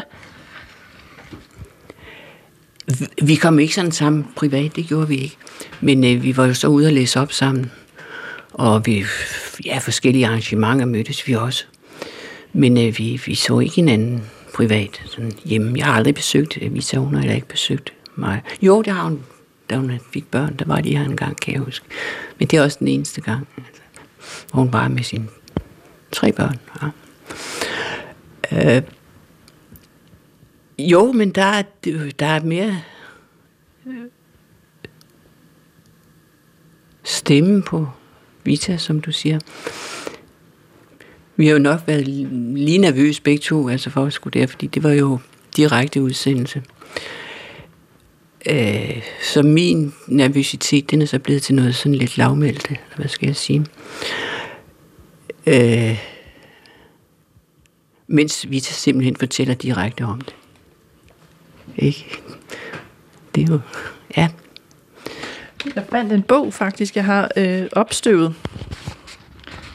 [3.22, 5.36] Vi kom ikke sådan sammen privat, det gjorde vi ikke.
[5.80, 7.70] Men øh, vi var jo så ude og læse op sammen.
[8.52, 9.04] Og vi,
[9.64, 11.64] ja, forskellige arrangementer mødtes vi også.
[12.52, 14.22] Men øh, vi, vi så ikke hinanden
[14.54, 15.78] privat sådan hjemme.
[15.78, 18.42] Jeg har aldrig besøgt øh, Vita, hun har heller ikke besøgt mig.
[18.62, 19.20] Jo, det har hun,
[19.70, 21.86] da hun fik børn, der var de her en gang, kan jeg huske.
[22.38, 23.82] Men det er også den eneste gang, altså,
[24.52, 25.26] hvor hun var med sine
[26.12, 26.58] tre børn.
[28.52, 28.76] Ja.
[28.76, 28.82] Øh,
[30.78, 31.62] jo, men der er,
[32.18, 32.82] der er mere
[33.86, 33.94] øh,
[37.04, 37.86] stemme på
[38.44, 39.38] Vita, som du siger.
[41.36, 44.66] Vi har jo nok været lige nervøse begge to, altså for at skulle der, fordi
[44.66, 45.18] det var jo
[45.56, 46.62] direkte udsendelse.
[48.50, 53.08] Øh, så min nervøsitet, den er så blevet til noget sådan lidt lavmældt, eller hvad
[53.08, 53.66] skal jeg sige.
[55.46, 55.98] Øh,
[58.06, 60.34] mens Vita simpelthen fortæller direkte om det.
[61.78, 62.22] Ikke?
[63.34, 63.60] Det er jo...
[64.16, 64.28] Ja.
[65.74, 68.34] Jeg fandt en bog faktisk, jeg har øh, opstøvet.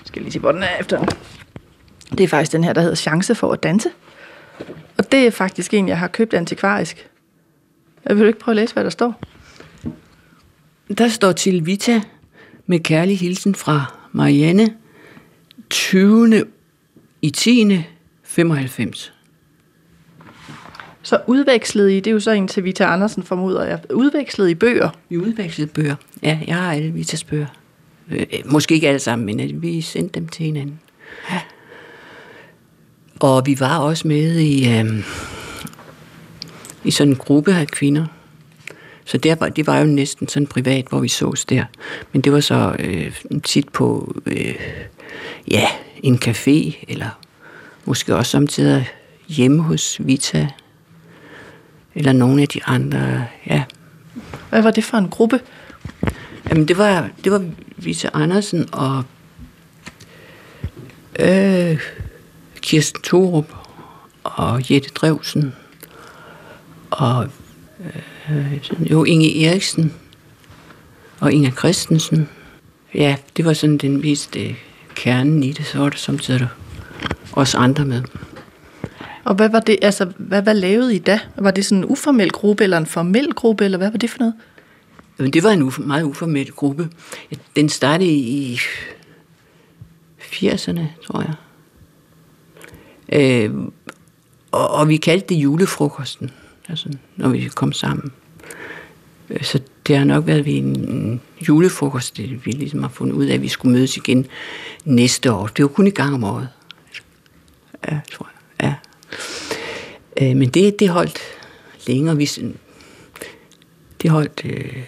[0.06, 1.06] skal lige se, hvor den er efter.
[2.12, 3.90] Det er faktisk den her, der hedder Chance for at danse.
[4.98, 7.10] Og det er faktisk en, jeg har købt antikvarisk.
[8.06, 9.22] Jeg vil ikke prøve at læse, hvad der står?
[10.98, 12.02] Der står til Vita
[12.66, 14.76] med kærlig hilsen fra Marianne
[15.70, 16.46] 20.
[17.22, 17.84] i 10.
[18.24, 19.13] 95.
[21.04, 24.56] Så udvekslede I, det er jo så en til Vita Andersen formoder jeg, udvekslede I
[24.56, 24.90] bøger?
[25.10, 25.96] Vi udvekslede bøger.
[26.24, 27.46] Ja, jeg har alle Vitas bøger.
[28.12, 30.80] Øh, måske ikke alle sammen, men vi sendte dem til hinanden.
[31.32, 31.40] Ja.
[33.20, 35.04] Og vi var også med i, øh,
[36.84, 38.06] i sådan en gruppe af kvinder.
[39.06, 41.66] Så der var, det var jo næsten sådan privat, hvor vi sås der.
[42.12, 44.56] Men det var så øh, tit på øh,
[45.52, 45.68] ja,
[46.04, 47.20] en café, eller
[47.86, 48.90] måske også samtidig
[49.28, 50.48] hjemme hos Vita,
[51.96, 53.64] eller nogle af de andre, ja.
[54.50, 55.40] Hvad var det for en gruppe?
[56.50, 57.46] Jamen, det var, det var
[57.78, 59.04] Vita Andersen og
[61.20, 61.80] øh,
[62.62, 63.54] Kirsten Thorup
[64.24, 65.54] og Jette Drevsen
[66.90, 67.28] og
[68.30, 69.94] øh, jo Inge Eriksen
[71.20, 72.30] og Inger Christensen.
[72.94, 74.56] Ja, det var sådan den mest øh,
[74.96, 76.48] kernen i det, så var der samtidig
[77.32, 78.04] også andre med.
[79.24, 81.20] Og hvad var det, altså, hvad, hvad lavede I da?
[81.36, 84.20] Var det sådan en uformel gruppe, eller en formel gruppe, eller hvad var det for
[84.20, 84.34] noget?
[85.20, 86.90] Jamen, det var en uf- meget uformel gruppe.
[87.56, 88.60] Den startede i
[90.20, 91.34] 80'erne, tror jeg.
[93.10, 93.54] Øh,
[94.52, 96.32] og, og vi kaldte det julefrokosten,
[96.70, 98.12] altså, når vi kom sammen.
[99.30, 103.26] Øh, så det har nok været ved en julefrokost, det vi ligesom har fundet ud
[103.26, 104.26] af, at vi skulle mødes igen
[104.86, 105.48] næste år.
[105.48, 106.50] Det var kun i gang om året.
[107.92, 108.33] Ja, tror jeg.
[110.22, 111.20] Øh, men det, det holdt
[111.88, 112.18] længere.
[112.18, 112.30] Vi,
[114.02, 114.42] det holdt...
[114.46, 114.84] Øh,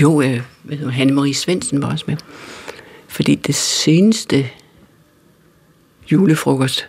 [0.00, 2.16] jo, øh, Hanne-Marie Svendsen var også med.
[3.08, 4.50] Fordi det seneste
[6.12, 6.88] julefrokost,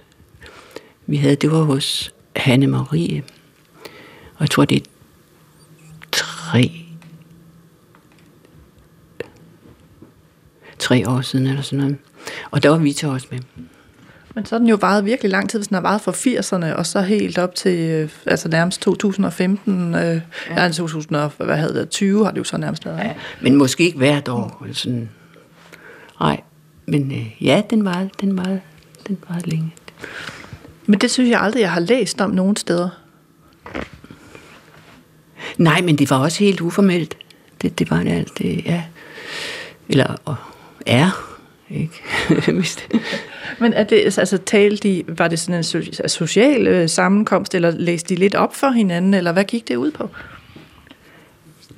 [1.06, 3.22] vi havde, det var hos Hanne-Marie.
[4.36, 4.86] Og jeg tror, det er
[6.12, 6.86] tre,
[10.80, 11.98] tre år siden eller sådan noget.
[12.52, 13.40] Og der var Vita også med.
[14.36, 16.76] Men så har den jo varet virkelig lang tid, hvis den har varet fra 80'erne,
[16.78, 20.22] og så helt op til øh, altså nærmest 2015, øh, ja.
[20.64, 22.98] ja 2000, og hvad havde det, 20 har det jo så nærmest været.
[22.98, 23.14] Ja.
[23.42, 24.66] Men måske ikke hvert år.
[24.74, 25.10] Sådan.
[26.20, 26.42] Nej,
[26.86, 28.58] men øh, ja, den var den var
[29.08, 29.74] den var længe.
[30.86, 32.90] Men det synes jeg aldrig, jeg har læst om nogen steder.
[35.58, 37.18] Nej, men det var også helt uformelt.
[37.62, 38.84] Det, det var det alt det, ja.
[39.90, 40.36] Eller og
[40.86, 41.29] er,
[41.70, 41.94] ikke?
[43.60, 47.72] Men er det, altså talte de, var det sådan en so- social øh, sammenkomst, eller
[47.72, 50.10] læste de lidt op for hinanden, eller hvad gik det ud på?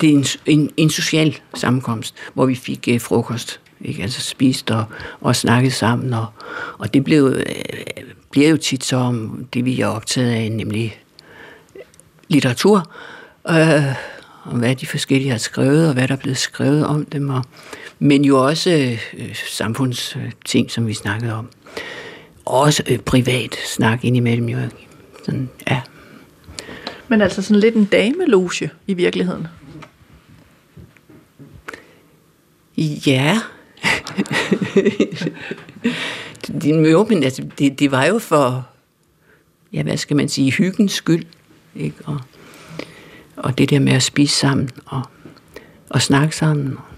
[0.02, 3.60] det er en, en, en social sammenkomst, hvor vi fik øh, frokost.
[3.80, 4.02] Ikke?
[4.02, 4.84] Altså spist og,
[5.20, 6.14] og snakket sammen.
[6.14, 6.26] Og,
[6.78, 7.44] og det blev, øh,
[8.30, 11.00] bliver jo tit så om det, vi er optaget af, nemlig
[12.28, 12.92] litteratur.
[13.50, 13.94] Øh,
[14.44, 17.30] og hvad de forskellige har skrevet, og hvad der er blevet skrevet om dem.
[17.30, 17.44] Og,
[18.02, 21.48] men jo også øh, samfundsting, som vi snakkede om.
[22.44, 24.48] Også øh, privat snak indimellem.
[24.48, 24.58] Jo.
[25.24, 25.80] Sådan, ja.
[27.08, 29.46] Men altså sådan lidt en dameloge i virkeligheden.
[33.06, 33.40] Ja.
[36.64, 38.68] jo, men altså, det, det var jo for,
[39.72, 41.24] ja, hvad skal man sige, hyggens skyld.
[41.74, 41.96] Ikke?
[42.04, 42.20] Og,
[43.36, 45.02] og det der med at spise sammen og,
[45.90, 46.76] og snakke sammen.
[46.76, 46.91] Og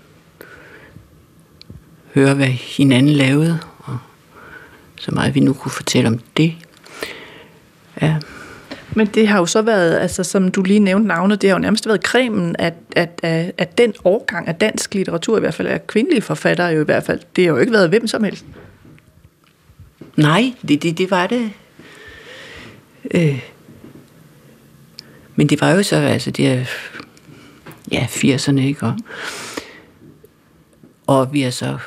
[2.15, 3.59] høre, hvad hinanden lavede.
[3.79, 3.99] Og
[4.97, 6.55] så meget vi nu kunne fortælle om det.
[8.03, 8.17] Ja.
[8.97, 11.61] Men det har jo så været, altså som du lige nævnte navnet, det har jo
[11.61, 15.69] nærmest været cremen af, af, af, af den årgang af dansk litteratur, i hvert fald
[15.69, 17.21] af kvindelige forfattere jo i hvert fald.
[17.37, 18.45] Det har jo ikke været hvem som helst.
[20.17, 21.51] Nej, det, det, det var det.
[23.15, 23.41] Øh.
[25.37, 26.65] Men det var jo så, altså det er,
[27.93, 28.87] ja, 80'erne, ikke?
[28.87, 28.97] Og,
[31.07, 31.79] og vi er så,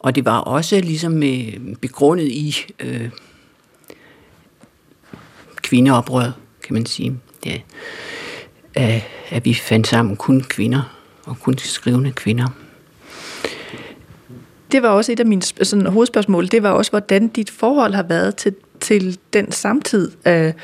[0.00, 3.10] og det var også ligesom øh, begrundet i øh,
[5.62, 7.16] kvindeoprøret, kan man sige.
[7.46, 7.58] Ja.
[8.74, 12.46] At, øh, at vi fandt sammen kun kvinder, og kun skrivende kvinder.
[14.72, 16.46] Det var også et af mine sådan, hovedspørgsmål.
[16.46, 20.54] Det var også, hvordan dit forhold har været til, til den samtid af,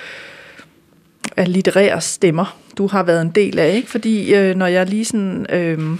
[1.36, 3.74] af litterære stemmer, du har været en del af.
[3.74, 3.90] Ikke?
[3.90, 5.98] Fordi øh, når jeg lige sådan, øh,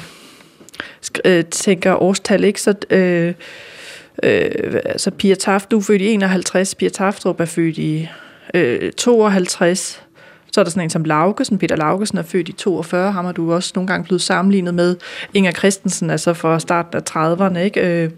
[1.25, 2.75] øh, tænker årstal, ikke, så...
[2.91, 3.35] Øh,
[4.23, 8.09] øh, altså Pia Taft, du er født i 51, Pia Taftrup er født i
[8.55, 10.03] øh, 52,
[10.53, 13.33] Så er der sådan en som Laugesen, Peter Laugesen er født i 42, ham har
[13.33, 14.97] du også nogle gange blevet sammenlignet med.
[15.35, 17.81] Inger Christensen, altså fra starten af 30'erne, ikke?
[18.05, 18.11] Øh,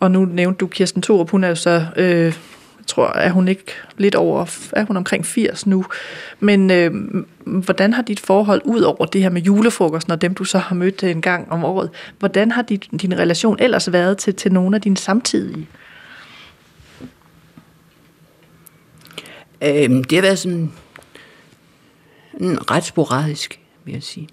[0.00, 1.86] og nu nævnte du Kirsten Thorup, hun er jo så...
[1.96, 2.34] Øh,
[2.86, 3.64] tror, er hun ikke
[3.98, 5.84] lidt over, er hun omkring 80 nu.
[6.40, 6.94] Men øh,
[7.46, 10.74] hvordan har dit forhold, ud over det her med julefrokosten og dem, du så har
[10.74, 14.76] mødt en gang om året, hvordan har dit, din relation ellers været til, til nogle
[14.76, 15.68] af dine samtidige?
[19.62, 20.72] Øhm, det har været sådan
[22.40, 24.28] en ret sporadisk, vil jeg sige.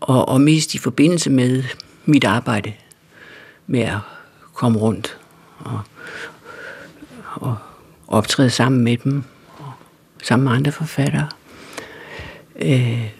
[0.00, 1.64] Og, og mest i forbindelse med
[2.04, 2.72] mit arbejde
[3.66, 3.98] med at
[4.54, 5.18] komme rundt
[5.58, 5.80] og,
[7.40, 7.56] og
[8.08, 9.22] optræde sammen med dem,
[9.58, 9.72] og
[10.22, 11.28] sammen med andre forfattere.
[12.56, 13.10] Øh,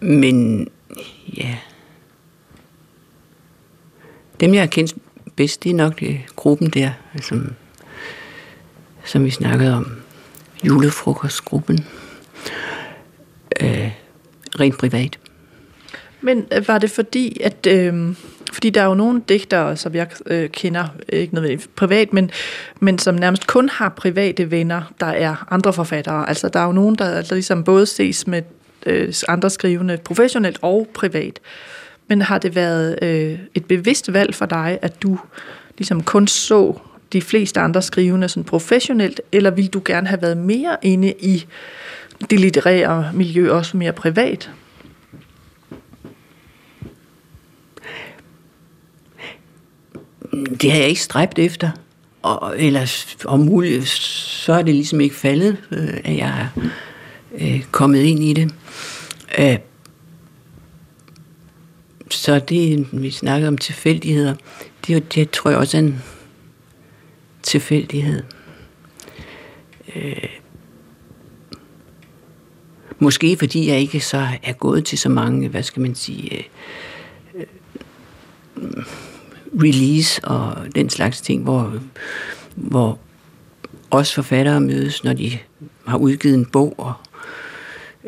[0.00, 0.68] men
[1.36, 1.56] ja,
[4.40, 4.94] dem jeg har kendt
[5.36, 7.54] bedst, det er nok det, gruppen der, som,
[9.04, 9.92] som vi snakkede om,
[10.64, 11.86] julefrokostgruppen,
[13.60, 13.92] øh,
[14.60, 15.18] rent privat.
[16.20, 17.66] Men øh, var det fordi, at...
[17.66, 18.16] Øh,
[18.52, 22.30] fordi der er jo nogle digtere, som jeg øh, kender, øh, ikke nødvendigvis privat, men,
[22.80, 26.28] men som nærmest kun har private venner, der er andre forfattere.
[26.28, 28.42] Altså der er jo nogen, der der ligesom både ses med
[28.86, 31.40] øh, andre skrivende professionelt og privat.
[32.08, 35.18] Men har det været øh, et bevidst valg for dig, at du
[35.78, 36.78] ligesom kun så
[37.12, 41.44] de fleste andre skrivende sådan professionelt, eller ville du gerne have været mere inde i
[42.30, 44.50] det litterære miljø, også mere privat?
[50.32, 51.70] Det har jeg ikke stræbt efter.
[52.22, 56.70] Og ellers om muligt, så er det ligesom ikke faldet, øh, at jeg er
[57.38, 58.54] øh, kommet ind i det.
[59.38, 59.58] Øh,
[62.10, 64.34] så det, vi snakker om tilfældigheder,
[64.86, 66.02] det, det tror jeg også er en
[67.42, 68.22] tilfældighed.
[69.96, 70.28] Øh,
[72.98, 76.46] måske fordi jeg ikke så er gået til så mange, hvad skal man sige,
[77.34, 77.44] øh,
[78.56, 78.84] øh
[79.54, 81.78] release og den slags ting, hvor,
[82.54, 82.98] hvor
[83.90, 85.38] os forfattere mødes, når de
[85.86, 86.74] har udgivet en bog.
[86.78, 86.94] Og,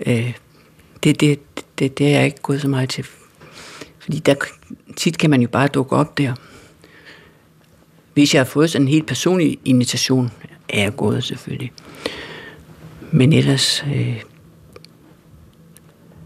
[0.06, 0.32] øh,
[1.04, 1.40] det, det,
[1.78, 3.06] det, det er jeg ikke gået så meget til.
[3.98, 4.34] Fordi der,
[4.96, 6.34] tit kan man jo bare dukke op der.
[8.14, 10.30] Hvis jeg har fået sådan en helt personlig invitation,
[10.68, 11.72] er jeg gået selvfølgelig.
[13.10, 14.22] Men ellers, øh,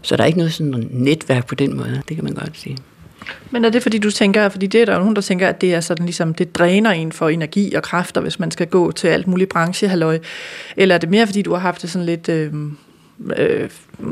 [0.01, 2.77] så der er ikke noget sådan netværk på den måde, det kan man godt sige.
[3.51, 5.61] Men er det fordi du tænker, fordi det er der jo nogen, der tænker, at
[5.61, 8.91] det er sådan ligesom, det dræner en for energi og kræfter, hvis man skal gå
[8.91, 10.19] til alt muligt branchehalløj?
[10.77, 12.53] Eller er det mere fordi du har haft det sådan lidt, øh,
[13.37, 13.69] øh,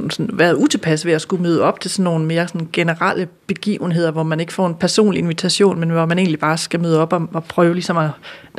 [0.10, 4.12] sådan, været utilpas ved at skulle møde op til sådan nogle mere sådan generelle begivenheder,
[4.12, 7.14] hvor man ikke får en personlig invitation, men hvor man egentlig bare skal møde op
[7.14, 8.10] og, og prøve ligesom at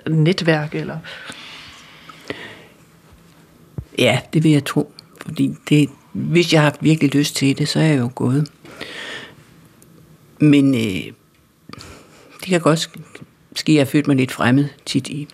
[0.06, 0.78] netværke?
[0.78, 0.96] Eller?
[3.98, 4.92] Ja, det vil jeg tro.
[5.20, 8.48] Fordi det, hvis jeg har virkelig lyst til det, så er jeg jo gået.
[10.40, 11.12] Men øh,
[12.40, 12.90] det kan godt
[13.54, 15.28] ske, at jeg følte mig lidt fremmed tit i,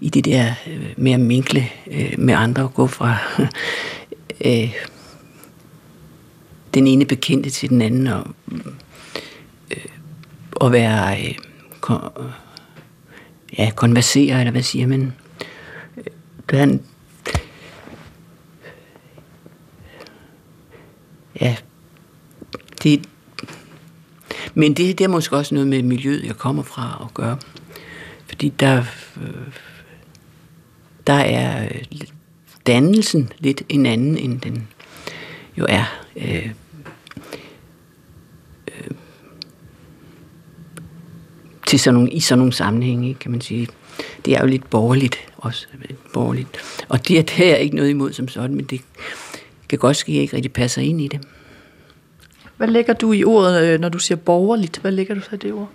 [0.00, 3.16] i det der øh, med at minkle øh, med andre og gå fra
[4.46, 4.74] øh,
[6.74, 8.26] den ene bekendte til den anden og,
[9.70, 9.84] øh,
[10.52, 11.34] og være øh,
[11.80, 12.30] kon, øh,
[13.58, 15.12] ja, konversere, eller hvad siger man?
[15.96, 16.04] Øh,
[16.52, 16.78] er
[21.40, 21.56] ja,
[22.82, 23.08] det,
[24.54, 27.38] men det, det er måske også noget med miljøet, jeg kommer fra at gøre.
[28.26, 28.84] Fordi der,
[29.22, 29.52] øh,
[31.06, 32.00] der er øh,
[32.66, 34.68] dannelsen lidt en anden, end den
[35.56, 35.84] jo er.
[36.16, 36.50] Øh,
[38.68, 38.90] øh,
[41.66, 43.68] til sådan nogle, i sådan nogle sammenhænge, kan man sige.
[44.24, 45.66] Det er jo lidt borgerligt også.
[46.12, 46.48] Borgerligt.
[46.88, 48.80] Og det, det er der ikke noget imod som sådan, men det
[49.68, 51.20] kan godt ske, at jeg ikke rigtig passer ind i det.
[52.60, 54.78] Hvad lægger du i ordet, øh, når du siger borgerligt?
[54.78, 55.70] Hvad lægger du så i det ord?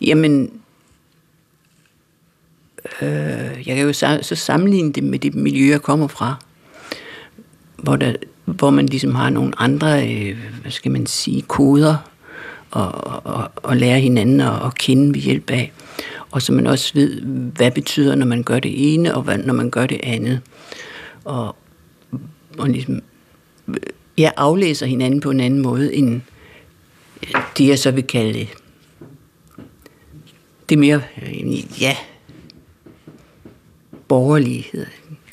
[0.00, 0.60] Jamen,
[3.02, 3.08] øh,
[3.66, 6.44] jeg kan jo så, så sammenligne det med det miljø, jeg kommer fra,
[7.76, 8.12] hvor, der,
[8.44, 11.96] hvor man ligesom har nogle andre, øh, hvad skal man sige, koder,
[12.70, 12.92] og,
[13.24, 15.72] og, og lære hinanden at, at kende ved hjælp af.
[16.30, 17.20] Og så man også ved,
[17.56, 20.40] hvad betyder, når man gør det ene, og hvad, når man gør det andet.
[21.24, 21.56] Og,
[22.58, 23.02] og ligesom
[24.20, 26.20] jeg aflæser hinanden på en anden måde, end
[27.22, 28.48] øh, det, jeg så vil kalde det.
[30.68, 31.96] Det er mere, øh, ja,
[34.08, 34.86] borgerlighed,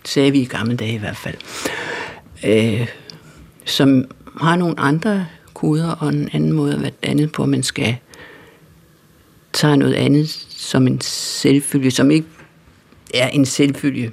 [0.06, 1.36] sagde vi i gamle dage i hvert fald,
[2.46, 2.88] øh,
[3.66, 4.06] som
[4.42, 7.98] har nogle andre koder og en anden måde at være andet på, man skal
[9.54, 12.28] tage noget andet som en selvfølge, som ikke
[13.14, 14.12] er en selvfølge,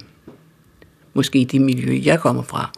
[1.13, 2.71] måske i det miljø, jeg kommer fra,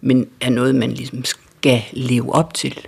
[0.00, 2.86] men er noget, man ligesom skal leve op til.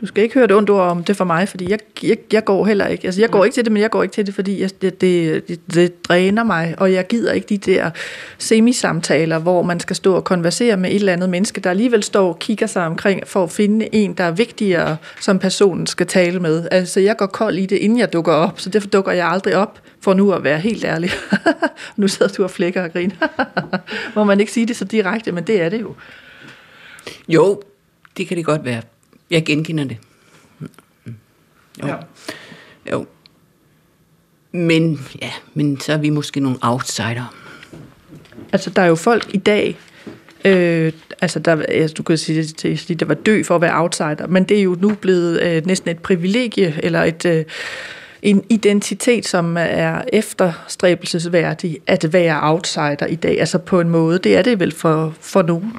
[0.00, 2.44] Du skal ikke høre et ondt ord om det for mig, fordi jeg, jeg, jeg
[2.44, 3.04] går heller ikke.
[3.04, 5.00] Altså, jeg går ikke til det, men jeg går ikke til det, fordi jeg, det,
[5.00, 7.90] det, det, det dræner mig, og jeg gider ikke de der
[8.38, 12.28] semisamtaler, hvor man skal stå og konversere med et eller andet menneske, der alligevel står
[12.28, 16.40] og kigger sig omkring for at finde en, der er vigtigere, som personen skal tale
[16.40, 16.68] med.
[16.70, 19.56] Altså, jeg går kold i det, inden jeg dukker op, så derfor dukker jeg aldrig
[19.56, 21.10] op, for nu at være helt ærlig.
[21.96, 23.14] nu sidder du og flækker og griner.
[24.16, 25.94] Må man ikke sige det så direkte, men det er det jo.
[27.28, 27.62] Jo,
[28.16, 28.82] det kan det godt være.
[29.30, 29.96] Jeg genkender det.
[31.82, 31.86] Jo.
[31.86, 31.96] Ja.
[32.90, 33.06] jo.
[34.52, 37.34] Men, ja, men så er vi måske nogle outsider.
[38.52, 39.78] Altså, der er jo folk i dag,
[40.44, 44.26] øh, altså, der, altså, du kan sige, sige, der var dø for at være outsider,
[44.26, 47.44] men det er jo nu blevet øh, næsten et privilegie, eller et, øh,
[48.22, 54.18] en identitet, som er efterstræbelsesværdig at være outsider i dag, altså på en måde.
[54.18, 55.72] Det er det vel for, for nogen.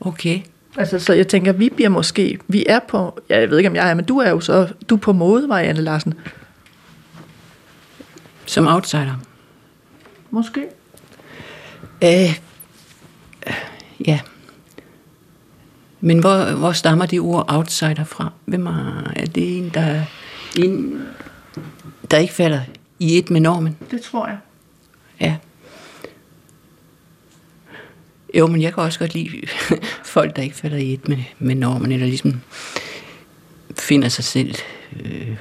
[0.00, 0.40] Okay.
[0.76, 3.76] Altså, så jeg tænker, vi bliver måske, vi er på, ja, jeg ved ikke, om
[3.76, 6.14] jeg er, men du er jo så, du er på mode, Marianne Larsen.
[8.46, 9.14] Som outsider.
[10.30, 10.66] Måske.
[12.04, 12.40] Øh,
[14.06, 14.20] ja.
[16.00, 18.32] Men hvor, hvor stammer det ord outsider fra?
[18.44, 20.02] Hvem er, er det en, der,
[20.58, 21.02] en,
[22.10, 22.60] der ikke falder
[22.98, 23.76] i et med normen?
[23.90, 24.38] Det tror jeg.
[25.20, 25.36] Ja.
[28.34, 29.46] Jo, men jeg kan også godt lide
[30.14, 32.40] folk, der ikke falder i et med, med normen, eller ligesom
[33.78, 34.54] finder sig selv
[35.00, 35.36] øh,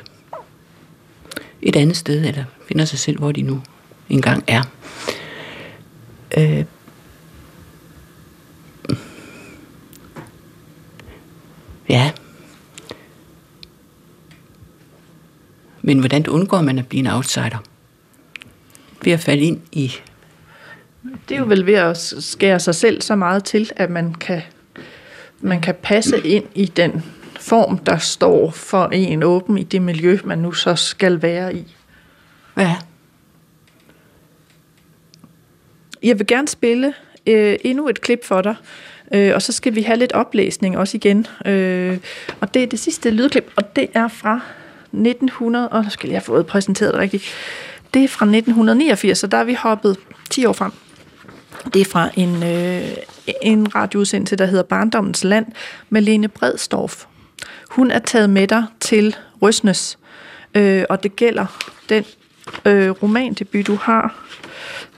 [1.62, 3.62] et andet sted, eller finder sig selv, hvor de nu
[4.10, 4.64] engang er.
[6.38, 6.66] Øh,
[11.90, 12.12] ja.
[15.82, 17.64] Men hvordan undgår man at blive en outsider?
[19.04, 19.92] Ved at falde ind i
[21.30, 24.42] det er jo vel ved at skære sig selv så meget til, at man kan,
[25.40, 27.04] man kan passe ind i den
[27.40, 31.76] form, der står for en åben i det miljø, man nu så skal være i.
[32.58, 32.76] Ja.
[36.04, 36.94] Jeg vil gerne spille
[37.28, 38.56] øh, endnu et klip for dig,
[39.14, 41.28] øh, og så skal vi have lidt oplæsning også igen.
[41.46, 41.98] Øh,
[42.40, 44.40] og det er det sidste lydklip, og det er fra
[44.92, 47.24] 1900, og nu skal jeg have fået præsenteret det rigtigt.
[47.94, 49.98] Det er fra 1989, så der er vi hoppet
[50.30, 50.72] 10 år frem.
[51.74, 52.90] Det er fra en, øh,
[53.42, 55.46] en radioudsendelse, der hedder Barndommens Land,
[55.90, 57.06] med Lene Bredstorff.
[57.70, 59.98] Hun er taget med dig til Røsnes,
[60.56, 61.46] øh, og det gælder
[61.90, 62.04] den
[62.66, 64.24] øh, romandebut, du har.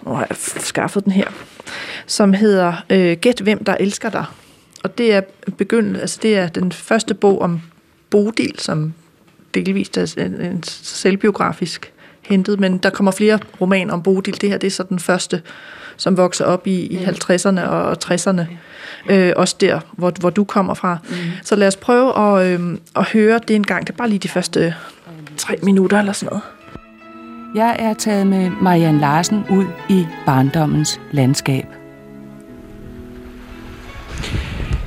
[0.02, 1.28] Nu har jeg skaffet den her.
[2.08, 4.26] Som hedder øh, Gæt hvem der elsker dig.
[4.84, 5.22] Og det er
[5.58, 7.62] begyndt, altså det er den første bog om
[8.10, 8.94] Bodil, som
[9.54, 14.42] delvist er en, en selvbiografisk hentet, men der kommer flere romaner om Bodil.
[14.42, 15.42] Det her det er så den første,
[16.00, 18.42] som vokser op i, i 50'erne og 60'erne.
[19.10, 20.98] Øh, også der, hvor, hvor du kommer fra.
[21.10, 21.16] Mm.
[21.44, 23.88] Så lad os prøve at, øh, at høre det en gang.
[23.88, 24.76] Det er bare lige de første
[25.38, 26.42] tre minutter eller sådan noget.
[27.56, 31.66] Jeg er taget med Marianne Larsen ud i barndommens landskab.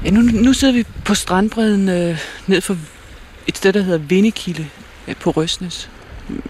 [0.05, 2.77] Ja, nu, nu sidder vi på strandbredden øh, ned for
[3.47, 4.67] et sted, der hedder Vindekilde
[5.09, 5.91] øh, på Røsnes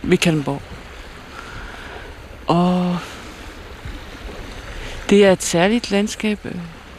[0.03, 0.63] ved Kalmborg.
[2.47, 2.99] Og
[5.11, 6.53] det er et særligt landskab øh,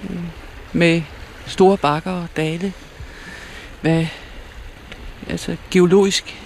[0.10, 0.18] øh,
[0.74, 1.02] med
[1.48, 2.74] store bakker og dale.
[3.82, 4.06] Hvad,
[5.30, 6.40] altså geologisk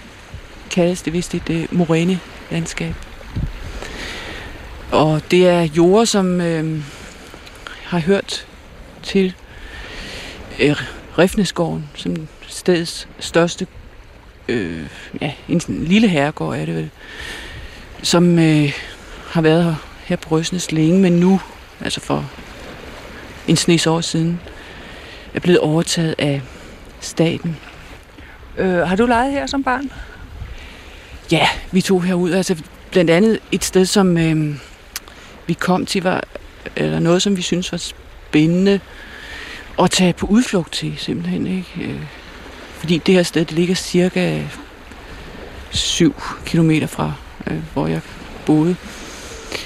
[0.70, 2.94] kaldes det vist et øh, moræne-landskab.
[4.92, 6.84] Og det er jorder, som øh,
[7.84, 8.48] har hørt
[9.04, 9.34] til
[10.60, 10.76] øh,
[11.18, 13.68] Rifnesgården, som stedets største,
[14.48, 14.88] øh,
[15.22, 16.90] ja, en lille herregård er det vel,
[18.04, 18.74] som øh,
[19.30, 19.76] har været her,
[20.08, 21.42] her på Røsnes længe, men nu,
[21.82, 22.30] altså for
[23.48, 24.40] en snes år siden,
[25.34, 26.42] er blevet overtaget af
[27.00, 27.58] staten.
[28.58, 29.92] Øh, har du leget her som barn?
[31.32, 32.56] Ja, vi tog herud, altså
[32.92, 34.56] blandt andet et sted, som øh,
[35.48, 36.24] vi kom til, var
[36.76, 38.80] eller noget, som vi synes var spændende
[39.80, 41.48] at tage på udflugt til, simpelthen.
[41.48, 41.92] Ikke?
[41.92, 42.02] Øh,
[42.80, 44.42] Fordi det her sted, det ligger cirka
[45.70, 47.14] 7 kilometer fra,
[47.48, 48.02] øh, hvor jeg
[48.46, 48.76] boede.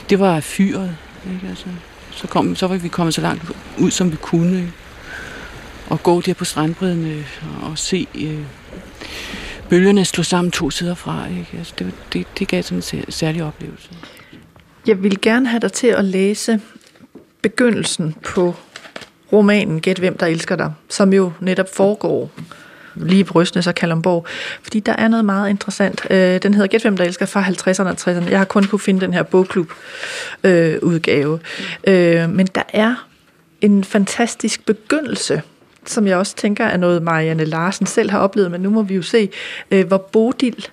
[0.10, 0.98] Det var fyret.
[1.34, 1.48] Ikke?
[1.50, 1.66] Altså,
[2.12, 4.58] så, kom, så var vi kommet så langt ud, som vi kunne.
[4.58, 4.72] Ikke?
[5.90, 7.26] Og gå der på strandbredden øh,
[7.64, 8.40] og se øh,
[9.70, 11.28] bølgerne slå sammen to sider fra.
[11.30, 11.58] Ikke?
[11.58, 13.90] Altså, det, det, det gav sådan en sær- særlig oplevelse.
[14.88, 16.60] Jeg vil gerne have dig til at læse
[17.42, 18.56] begyndelsen på
[19.34, 22.32] romanen Gæt hvem der elsker dig, som jo netop foregår
[22.96, 24.26] lige på så Kalumborg,
[24.64, 26.08] fordi der er noget meget interessant.
[26.10, 28.30] Øh, den hedder Gæt hvem der elsker fra 50'erne og 60'erne.
[28.30, 29.72] Jeg har kun kunne finde den her bogklub
[30.44, 31.40] øh, udgave.
[31.88, 33.08] Øh, men der er
[33.62, 35.42] en fantastisk begyndelse
[35.86, 38.96] som jeg også tænker er noget, Marianne Larsen selv har oplevet, men nu må vi
[38.96, 39.30] jo se,
[39.72, 40.68] øh, hvor Bodil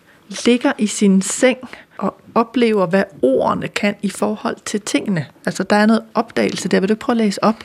[0.45, 1.59] ligger i sin seng
[1.99, 5.27] og oplever, hvad ordene kan i forhold til tingene.
[5.47, 6.81] Altså, der er noget opdagelse der.
[6.81, 7.57] Vil du prøve at læse op?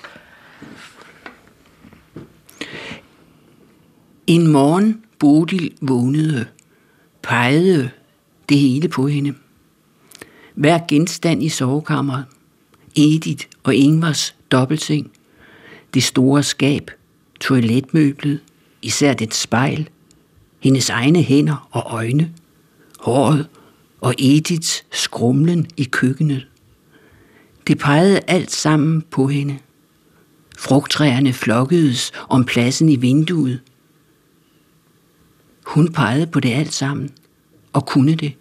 [4.28, 6.45] En morgen Bodil vågnede,
[7.21, 7.89] pegede
[8.49, 9.34] det hele på hende.
[10.55, 12.26] Hver genstand i sovekammeret,
[12.95, 15.11] Edith og Ingvars dobbeltseng,
[15.93, 16.91] det store skab,
[17.39, 18.39] toiletmøblet,
[18.82, 19.89] især det spejl,
[20.59, 22.34] hendes egne hænder og øjne,
[22.99, 23.47] håret
[24.01, 26.47] og Ediths skrumlen i køkkenet.
[27.67, 29.57] Det pegede alt sammen på hende.
[30.57, 33.61] Frugttræerne flokkedes om pladsen i vinduet.
[35.64, 37.09] Hun pegede på det alt sammen
[37.74, 38.34] og kunne det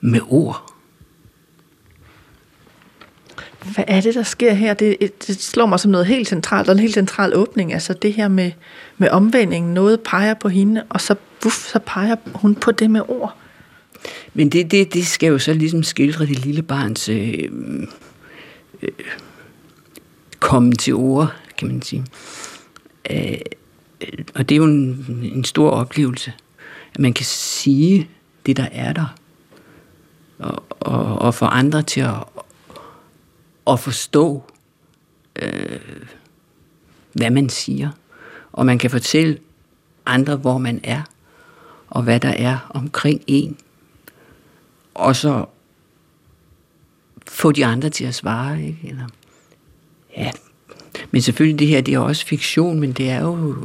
[0.00, 0.72] med ord.
[3.74, 4.74] Hvad er det, der sker her?
[4.74, 4.96] Det,
[5.26, 7.72] det slår mig som noget helt centralt, og en helt central åbning.
[7.72, 8.50] Altså det her med,
[8.98, 9.74] med omvendingen.
[9.74, 13.36] Noget peger på hende, og så, buff, så peger hun på det med ord.
[14.34, 17.48] Men det, det, det skal jo så ligesom skildre det lille barns øh,
[18.82, 18.90] øh,
[20.40, 22.04] komme til ord, kan man sige.
[23.10, 23.38] Øh,
[24.34, 26.32] og det er jo en, en stor oplevelse,
[26.94, 28.10] at man kan sige
[28.46, 29.14] det, der er der,
[30.38, 32.24] og, og, og få andre til at,
[33.66, 34.42] at forstå,
[35.42, 35.80] øh,
[37.12, 37.90] hvad man siger.
[38.52, 39.38] Og man kan fortælle
[40.06, 41.02] andre, hvor man er,
[41.88, 43.56] og hvad der er omkring en.
[44.94, 45.44] Og så
[47.28, 48.78] få de andre til at svare, ikke?
[48.84, 49.06] Eller,
[50.16, 50.30] ja.
[51.10, 53.56] Men selvfølgelig, det her, det er også fiktion, men det er jo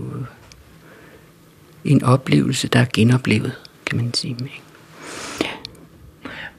[1.87, 3.51] en oplevelse, der er genoplevet,
[3.85, 4.31] kan man sige.
[4.31, 4.61] Ikke?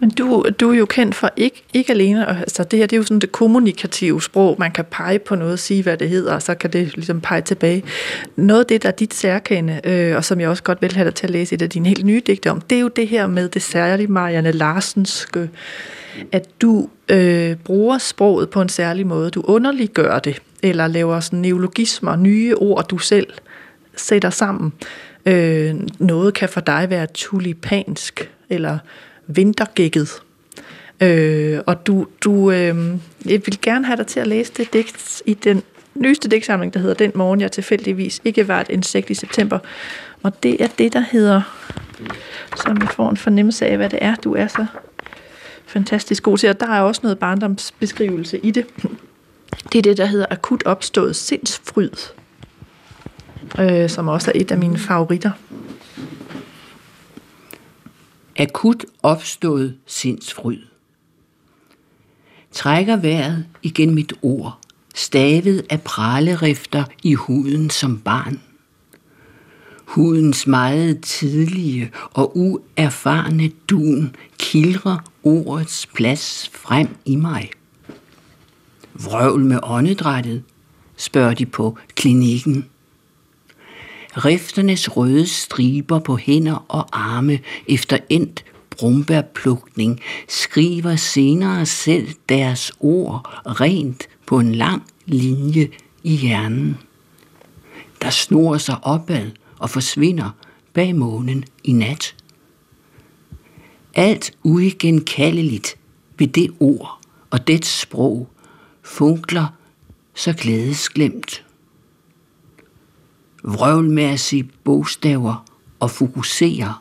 [0.01, 2.99] Men du, du er jo kendt for ikke, ikke alene, altså det her det er
[2.99, 6.43] jo sådan det kommunikative sprog, man kan pege på noget, sige hvad det hedder, og
[6.43, 7.85] så kan det ligesom pege tilbage.
[8.37, 11.05] Noget af det, der er dit særkende, øh, og som jeg også godt vil have
[11.05, 13.09] dig til at læse et af dine helt nye digte om, det er jo det
[13.09, 15.51] her med det særlige Marianne Larsenske,
[16.33, 21.39] at du øh, bruger sproget på en særlig måde, du underliggør det, eller laver sådan
[21.39, 23.27] neologismer, nye ord, du selv
[23.97, 24.73] sætter sammen.
[24.83, 28.79] Øh, Øh, noget kan for dig være tulipansk, eller
[29.27, 30.09] vintergækket.
[31.01, 32.77] Øh, og du, du øh,
[33.25, 35.63] jeg vil gerne have dig til at læse det digt i den
[35.95, 39.59] nyeste digtsamling, der hedder Den morgen, jeg tilfældigvis ikke var et insekt i september.
[40.23, 41.43] Og det er det, der hedder,
[42.57, 44.67] så vi får en fornemmelse af, hvad det er, du er så
[45.67, 46.51] fantastisk god til.
[46.51, 48.67] Og der er også noget barndomsbeskrivelse i det.
[49.73, 51.91] Det er det, der hedder akut opstået sindsfryd,
[53.59, 55.31] øh, som også er et af mine favoritter
[58.39, 60.59] akut opstået sindsfryd.
[62.53, 64.59] Trækker vejret igen mit ord,
[64.95, 68.41] stavet af pralerifter i huden som barn.
[69.85, 77.51] Hudens meget tidlige og uerfarne dun kildrer ordets plads frem i mig.
[78.95, 80.43] Vrøvl med åndedrættet,
[80.97, 82.67] spørger de på klinikken.
[84.25, 93.43] Rifternes røde striber på hænder og arme efter endt brumbærplukning skriver senere selv deres ord
[93.61, 95.69] rent på en lang linje
[96.03, 96.79] i hjernen,
[98.03, 100.31] der snor sig opad og forsvinder
[100.73, 102.15] bag månen i nat.
[103.95, 105.77] Alt uigenkaldeligt
[106.19, 107.01] ved det ord
[107.31, 108.29] og det sprog
[108.83, 109.47] funkler
[110.15, 111.45] så glædesglemt
[113.45, 115.45] vrøvl med at se bogstaver
[115.81, 116.75] og fokusere,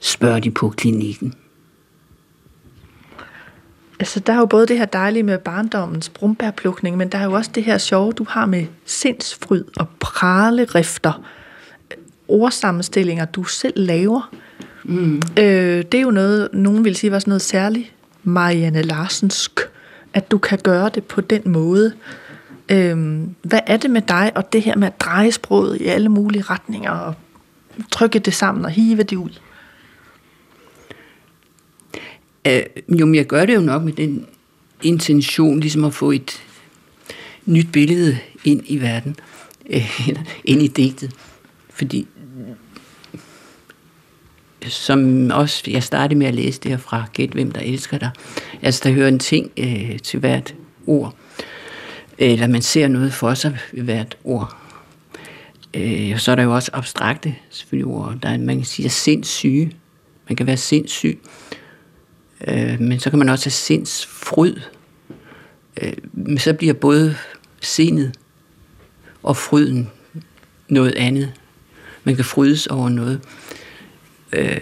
[0.00, 1.34] spørger de på klinikken.
[4.00, 7.32] Altså, der er jo både det her dejlige med barndommens brumbærplukning, men der er jo
[7.32, 11.24] også det her sjove, du har med sindsfryd og pralerifter,
[12.28, 14.34] ordsammenstillinger, du selv laver.
[14.84, 15.16] Mm.
[15.16, 17.92] Øh, det er jo noget, nogen vil sige var sådan noget særligt
[18.22, 19.60] Marianne Larsensk,
[20.14, 21.92] at du kan gøre det på den måde.
[22.68, 26.08] Øhm, hvad er det med dig og det her med at dreje sproget i alle
[26.08, 27.14] mulige retninger og
[27.90, 29.40] trykke det sammen og hive det ud?
[32.46, 34.26] Øh, jo, men jeg gør det jo nok med den
[34.82, 36.42] intention, ligesom at få et
[37.46, 39.16] nyt billede ind i verden,
[39.70, 40.08] øh,
[40.44, 41.12] ind i digtet.
[41.70, 42.06] Fordi,
[44.66, 48.10] som også, jeg startede med at læse det her fra Gæt, hvem der elsker dig.
[48.62, 50.54] Altså, der hører en ting øh, til hvert
[50.86, 51.16] ord
[52.18, 54.56] eller man ser noget for sig ved hvert ord.
[55.74, 58.14] Øh, så er der jo også abstrakte selvfølgelig ord.
[58.22, 59.72] Der er, man kan sige, at sindssyge.
[60.28, 61.18] Man kan være sindssyg.
[62.48, 64.56] Øh, men så kan man også have sindsfryd.
[65.82, 67.16] Øh, men så bliver både
[67.60, 68.14] sindet
[69.22, 69.90] og fryden
[70.68, 71.32] noget andet.
[72.04, 73.20] Man kan frydes over noget.
[74.32, 74.60] Øh,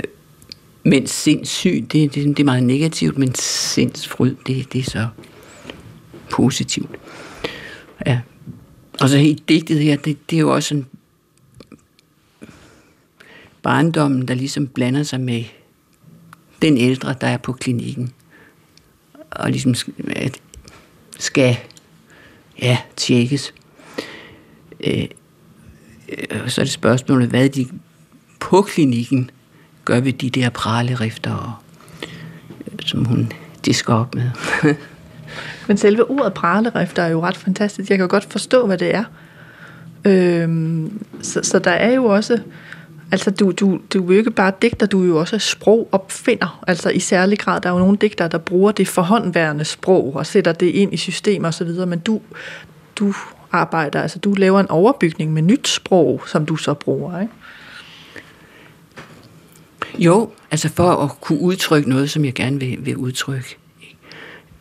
[0.84, 5.06] men sindssyg, det, det, det er meget negativt, men sindsfryd, det, det er så
[6.30, 7.01] positivt.
[8.06, 8.20] Ja.
[9.00, 10.86] Og så helt digtet her, det, det er jo også en
[13.62, 15.44] barndommen, der ligesom blander sig med
[16.62, 18.12] den ældre, der er på klinikken.
[19.30, 19.74] Og ligesom
[21.18, 21.56] skal
[22.62, 23.54] ja, tjekkes.
[24.80, 25.06] Øh,
[26.44, 27.66] og så er det spørgsmålet, hvad de
[28.40, 29.30] på klinikken
[29.84, 31.62] gør ved de der pralerifter,
[32.02, 33.32] øh, som hun
[33.64, 34.30] disker op med.
[35.68, 37.90] Men selve ordet pralerifter er jo ret fantastisk.
[37.90, 39.04] Jeg kan godt forstå, hvad det er.
[40.04, 42.40] Øhm, så, så der er jo også...
[43.12, 46.64] Altså, du, du, du er jo ikke bare digter, du er jo også sprogopfinder.
[46.66, 50.26] Altså, i særlig grad, der er jo nogle digtere, der bruger det forhåndværende sprog og
[50.26, 52.20] sætter det ind i systemer osv., men du,
[52.96, 53.14] du
[53.52, 57.32] arbejder, altså du laver en overbygning med nyt sprog, som du så bruger, ikke?
[59.98, 63.56] Jo, altså for at kunne udtrykke noget, som jeg gerne vil, vil udtrykke.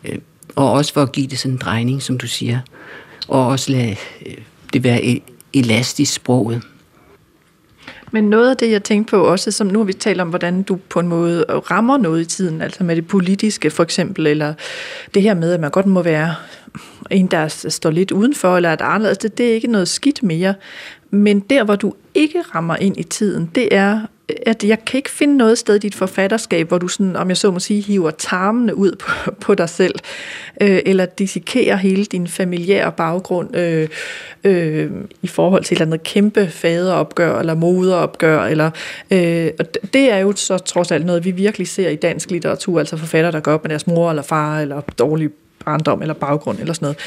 [0.03, 0.21] Ikke?
[0.55, 2.59] Og også for at give det sådan en drejning, som du siger.
[3.27, 3.95] Og også lade
[4.25, 4.37] øh,
[4.73, 6.61] det være e- elastisk sproget.
[8.11, 10.63] Men noget af det, jeg tænkte på også, som nu har vi talt om, hvordan
[10.63, 14.53] du på en måde rammer noget i tiden, altså med det politiske for eksempel, eller
[15.13, 16.35] det her med, at man godt må være
[17.11, 20.53] en, der står lidt udenfor, eller et anderledes, det, det er ikke noget skidt mere.
[21.11, 24.01] Men der, hvor du ikke rammer ind i tiden, det er
[24.45, 27.37] at jeg kan ikke finde noget sted i dit forfatterskab, hvor du sådan, om jeg
[27.37, 29.11] så må sige, hiver tarmene ud på,
[29.45, 29.95] på dig selv,
[30.61, 33.89] øh, eller dissekerer hele din familiære baggrund øh,
[34.43, 38.71] øh, i forhold til et eller andet kæmpe faderopgør, eller moderopgør, eller,
[39.11, 42.79] øh, og det er jo så trods alt noget, vi virkelig ser i dansk litteratur,
[42.79, 45.29] altså forfatter, der går op med deres mor eller far, eller dårlig
[45.65, 46.97] barndom, eller baggrund, eller sådan noget.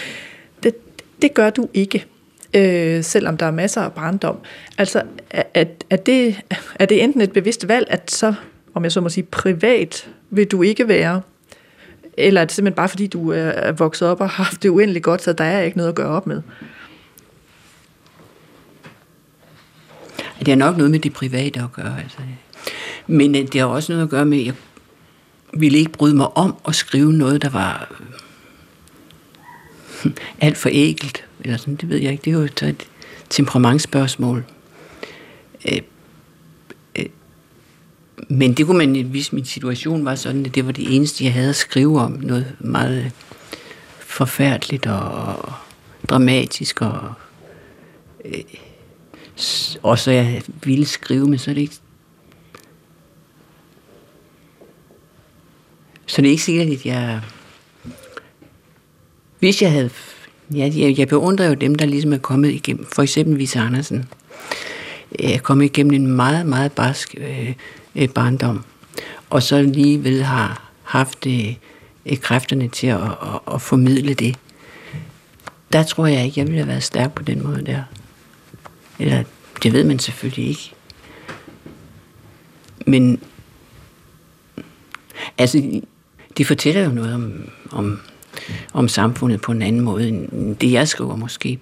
[0.63, 0.75] Det,
[1.23, 2.05] det gør du ikke
[2.55, 4.39] øh, selvom der er masser af barndom.
[4.79, 6.41] Altså, er, er, det,
[6.75, 8.35] er det enten et bevidst valg, at så,
[8.75, 11.23] om jeg så må sige, privat vil du ikke være,
[12.19, 15.05] eller er det simpelthen bare fordi, du er vokset op og har haft det uendeligt
[15.05, 16.43] godt, så der er ikke noget at gøre op med?
[20.39, 22.01] Det har nok noget med det private at gøre.
[22.03, 22.19] Altså.
[23.07, 24.55] Men øh, det har også noget at gøre med, at jeg
[25.53, 28.03] ville ikke bryde mig om at skrive noget, der var
[30.41, 32.25] alt for ægelt eller sådan, det ved jeg ikke.
[32.25, 32.87] Det er jo et
[33.31, 34.45] temperamentsspørgsmål.
[35.73, 35.81] Øh,
[36.97, 37.07] øh,
[38.29, 41.33] men det kunne man, hvis min situation var sådan, at det var det eneste, jeg
[41.33, 42.13] havde at skrive om.
[42.13, 43.13] Noget meget
[43.99, 45.53] forfærdeligt og
[46.09, 47.13] dramatisk og
[48.25, 48.43] øh,
[49.83, 51.75] og så jeg ville skrive, men så er det ikke
[56.07, 57.21] så det er ikke sikkert, at jeg
[59.45, 59.91] hvis jeg havde
[60.55, 64.09] Ja, jeg, jeg beundrer jo dem, der ligesom er kommet igennem, for eksempel Vise Andersen,
[65.19, 67.53] er kommet igennem en meget, meget barsk øh,
[67.95, 68.65] øh barndom,
[69.31, 71.55] og så alligevel har haft øh,
[72.07, 74.37] øh, kræfterne til at, at, at formidle det.
[75.73, 77.83] Der tror jeg ikke, jeg ville have været stærk på den måde der.
[78.99, 79.23] Eller,
[79.63, 80.73] det ved man selvfølgelig ikke.
[82.87, 83.21] Men,
[85.39, 85.81] altså,
[86.37, 88.01] det fortæller jo noget om, om
[88.73, 91.59] om samfundet på en anden måde, end det jeg skriver måske.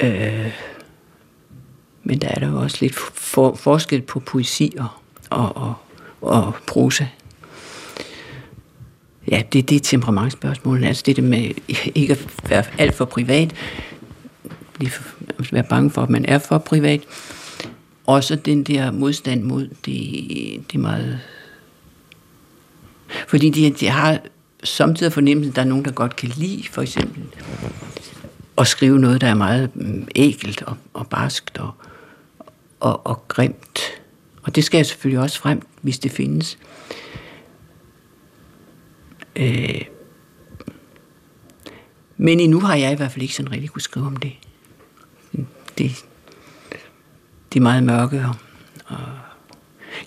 [0.00, 0.52] Øh,
[2.04, 4.88] men der er der jo også lidt for, forskel på poesi og,
[5.30, 5.74] og, og,
[6.20, 7.06] og prosa.
[9.30, 10.86] Ja, det, det er temperamentsspørgsmålet.
[10.86, 11.50] Altså det, det med
[11.94, 13.54] ikke at være alt for privat,
[15.52, 17.00] være bange for, at man er for privat.
[18.06, 21.20] Og så den der modstand mod det, det er meget...
[23.28, 24.20] Fordi de, de har
[24.64, 27.24] samtidig fornemmelse, at der er nogen, der godt kan lide, for eksempel,
[28.58, 31.70] at skrive noget, der er meget mm, ægelt og, og barskt og,
[32.80, 33.80] og, og grimt.
[34.42, 36.58] Og det skal jeg selvfølgelig også frem, hvis det findes.
[39.36, 39.80] Øh,
[42.16, 44.32] men endnu har jeg i hvert fald ikke sådan rigtig kunne skrive om det.
[45.78, 46.04] Det,
[47.52, 48.24] det er meget mørke.
[48.28, 48.34] Og,
[48.86, 48.98] og,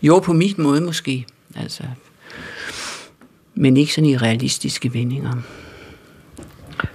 [0.01, 1.25] jo, på min måde måske.
[1.55, 1.83] Altså,
[3.55, 5.31] men ikke sådan i realistiske vendinger.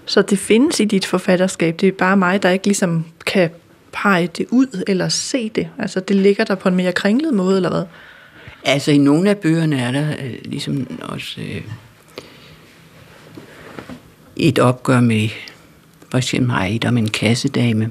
[0.07, 3.51] Så det findes i dit forfatterskab, det er bare mig, der ikke ligesom kan
[3.93, 5.69] pege det ud eller se det?
[5.79, 7.85] Altså det ligger der på en mere kringlet måde, eller hvad?
[8.65, 11.63] Altså i nogle af bøgerne er der øh, ligesom også øh,
[14.37, 15.29] et opgør med,
[16.11, 17.91] for eksempel jeg et om en kassedame,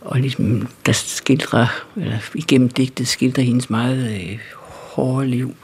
[0.00, 5.54] og ligesom, der skildrer, eller igennem digtet skildrer hendes meget øh, hårde liv.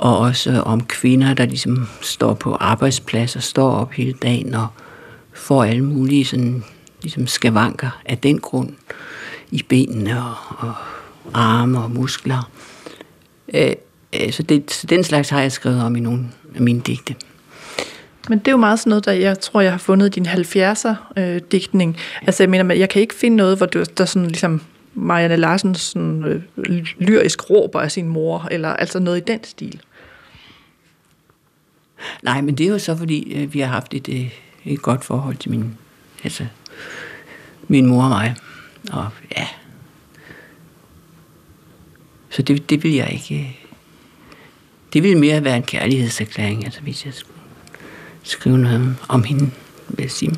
[0.00, 4.66] Og også om kvinder, der ligesom står på arbejdspladser, står op hele dagen og
[5.32, 6.64] får alle mulige sådan,
[7.02, 8.70] ligesom skavanker af den grund
[9.50, 10.74] i benene og, og
[11.34, 12.50] arme og muskler.
[13.54, 13.72] Øh,
[14.20, 16.24] øh, så, det, så den slags har jeg skrevet om i nogle
[16.54, 17.14] af mine digte.
[18.28, 20.94] Men det er jo meget sådan noget, der jeg tror, jeg har fundet din 70'er
[21.16, 21.96] øh, digtning.
[22.26, 24.60] Altså jeg mener, jeg kan ikke finde noget, hvor du, der sådan ligesom
[24.94, 26.42] Marianne Larsen sådan, øh,
[26.98, 29.80] lyrisk råber af sin mor, eller altså noget i den stil.
[32.22, 34.30] Nej, men det er jo så, fordi øh, vi har haft et, øh,
[34.64, 35.74] et godt forhold til min,
[36.24, 36.46] altså,
[37.68, 38.34] min mor og mig.
[38.92, 39.46] Og ja,
[42.30, 43.40] så det, det vil jeg ikke...
[43.40, 43.60] Øh,
[44.92, 47.40] det vil mere være en kærlighedserklæring, altså hvis jeg skulle
[48.22, 49.50] skrive noget om hende,
[49.88, 50.34] vil jeg sige.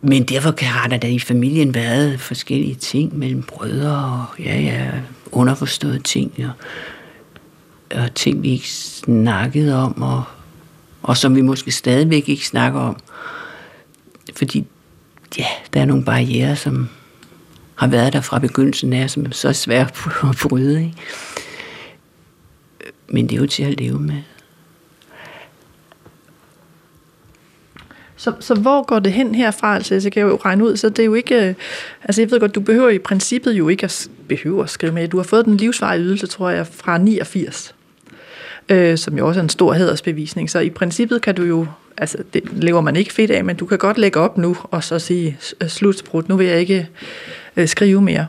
[0.00, 4.90] Men derfor har der da i familien været forskellige ting mellem brødre og ja, ja,
[5.32, 6.50] underforståede ting og,
[7.94, 10.24] og ting, vi ikke snakkede om, og,
[11.02, 12.96] og som vi måske stadigvæk ikke snakker om.
[14.36, 14.66] Fordi
[15.38, 16.88] ja, der er nogle barriere, som
[17.74, 20.84] har været der fra begyndelsen af, som er så svært at bryde.
[20.84, 20.96] Ikke?
[23.08, 24.22] Men det er jo til at leve med.
[28.16, 29.74] Så, så hvor går det hen herfra?
[29.74, 31.48] Altså, jeg kan jo regne ud, så det er jo ikke...
[31.48, 31.54] Øh,
[32.04, 35.08] altså, jeg ved godt, du behøver i princippet jo ikke at, behøver at skrive med.
[35.08, 37.74] Du har fået den livsvarige ydelse, tror jeg, fra 89,
[38.68, 40.50] øh, som jo også er en stor hedersbevisning.
[40.50, 41.66] Så i princippet kan du jo...
[41.96, 44.84] Altså, det lever man ikke fedt af, men du kan godt lægge op nu, og
[44.84, 46.88] så sige, øh, slutsprut, nu vil jeg ikke
[47.56, 48.26] øh, skrive mere.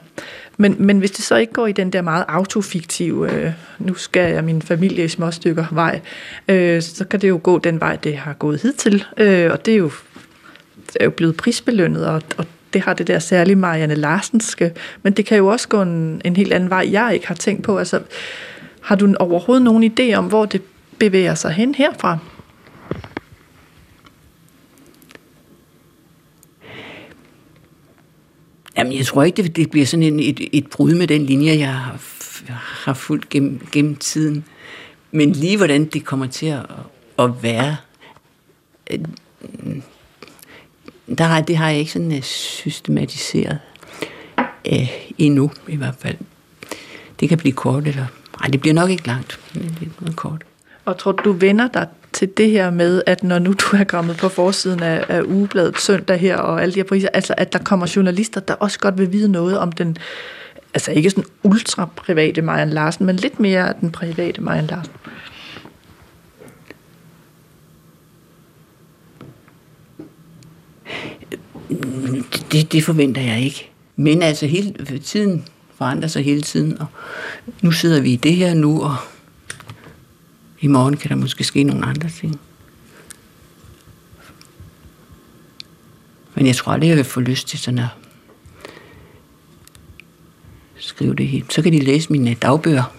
[0.57, 4.33] Men, men hvis det så ikke går i den der meget autofiktive, øh, nu skal
[4.33, 5.99] jeg min familie i små stykker vej,
[6.47, 9.03] øh, så kan det jo gå den vej, det har gået hidtil.
[9.17, 9.91] Øh, og det er jo,
[10.87, 14.71] det er jo blevet prisbelønnet, og, og det har det der særlige Marianne Larsenske,
[15.03, 17.63] men det kan jo også gå en, en helt anden vej, jeg ikke har tænkt
[17.63, 17.77] på.
[17.77, 17.99] Altså,
[18.83, 20.61] har du overhovedet nogen idé om, hvor det
[20.99, 22.17] bevæger sig hen herfra?
[28.77, 31.57] Jamen, jeg tror ikke, det, det bliver sådan en, et, et brud med den linje,
[31.57, 31.99] jeg har,
[32.85, 34.45] har fulgt gennem, gennem tiden.
[35.11, 36.65] Men lige hvordan det kommer til at,
[37.19, 37.77] at være,
[38.91, 38.99] øh,
[41.17, 43.59] der har, det har jeg ikke sådan øh, systematiseret
[44.71, 46.17] øh, endnu, i hvert fald.
[47.19, 48.05] Det kan blive kort, eller...
[48.43, 50.43] Nej, det bliver nok ikke langt, men det er kort.
[50.85, 54.17] Og tror du, vender dig til det her med, at når nu du er kommet
[54.17, 57.59] på forsiden af, af ugebladet søndag her, og alle de her priser, altså at der
[57.59, 59.97] kommer journalister, der også godt vil vide noget om den,
[60.73, 64.93] altså ikke sådan ultra private Marian Larsen, men lidt mere den private Marian Larsen?
[72.51, 73.69] Det, det forventer jeg ikke.
[73.95, 75.45] Men altså hele tiden
[75.77, 76.87] forandrer sig hele tiden, og
[77.61, 78.95] nu sidder vi i det her nu, og
[80.59, 82.39] i morgen kan der måske ske nogle andre ting.
[86.35, 87.87] Men jeg tror aldrig, jeg vil få lyst til sådan at
[90.75, 91.53] skrive det helt.
[91.53, 92.93] Så kan de læse mine dagbøger.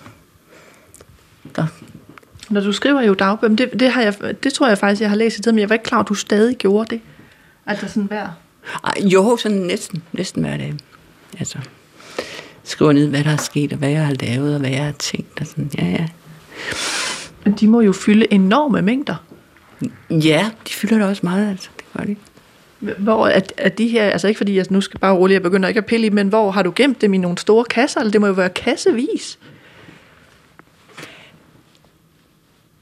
[1.57, 1.66] Der.
[2.51, 5.16] Når du skriver jo dagbøger, det, det, har jeg, det tror jeg faktisk, jeg har
[5.16, 7.01] læst i tiden, men jeg var ikke klar, at du stadig gjorde det.
[7.66, 8.29] Altså sådan hver?
[9.01, 10.75] Jo, sådan næsten, næsten hver dag.
[11.39, 11.59] Altså,
[12.65, 14.93] skriver ned, hvad der er sket, og hvad jeg har lavet, og hvad jeg har
[14.93, 16.07] tænkt, og sådan, ja, ja.
[17.61, 19.15] De må jo fylde enorme mængder.
[20.11, 21.69] Ja, de fylder da også meget, altså.
[21.77, 22.17] Det gør de.
[22.99, 25.69] Hvor er, er de her, altså ikke fordi jeg nu skal bare roligt, jeg begynder
[25.69, 28.11] ikke at pille i, men hvor har du gemt dem i nogle store kasser, eller
[28.11, 29.39] det må jo være kassevis?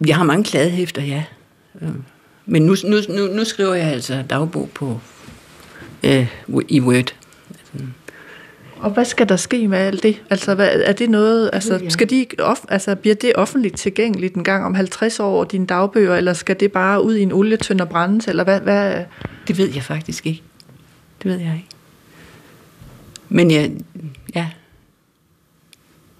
[0.06, 1.24] Jeg har mange kladehæfter, ja.
[2.46, 5.00] Men nu, nu, nu, nu skriver jeg altså dagbog på
[6.02, 6.26] øh,
[6.68, 7.14] i Word.
[8.82, 10.22] Og hvad skal der ske med alt det?
[10.30, 14.44] Altså, hvad, er det noget, altså, skal de, off, altså, bliver det offentligt tilgængeligt en
[14.44, 17.88] gang om 50 år, dine dagbøger, eller skal det bare ud i en olietønd og
[17.88, 19.04] brændes, eller hvad, hvad?
[19.48, 20.42] Det ved jeg faktisk ikke.
[21.22, 21.68] Det ved jeg ikke.
[23.28, 23.72] Men jeg,
[24.34, 24.48] ja.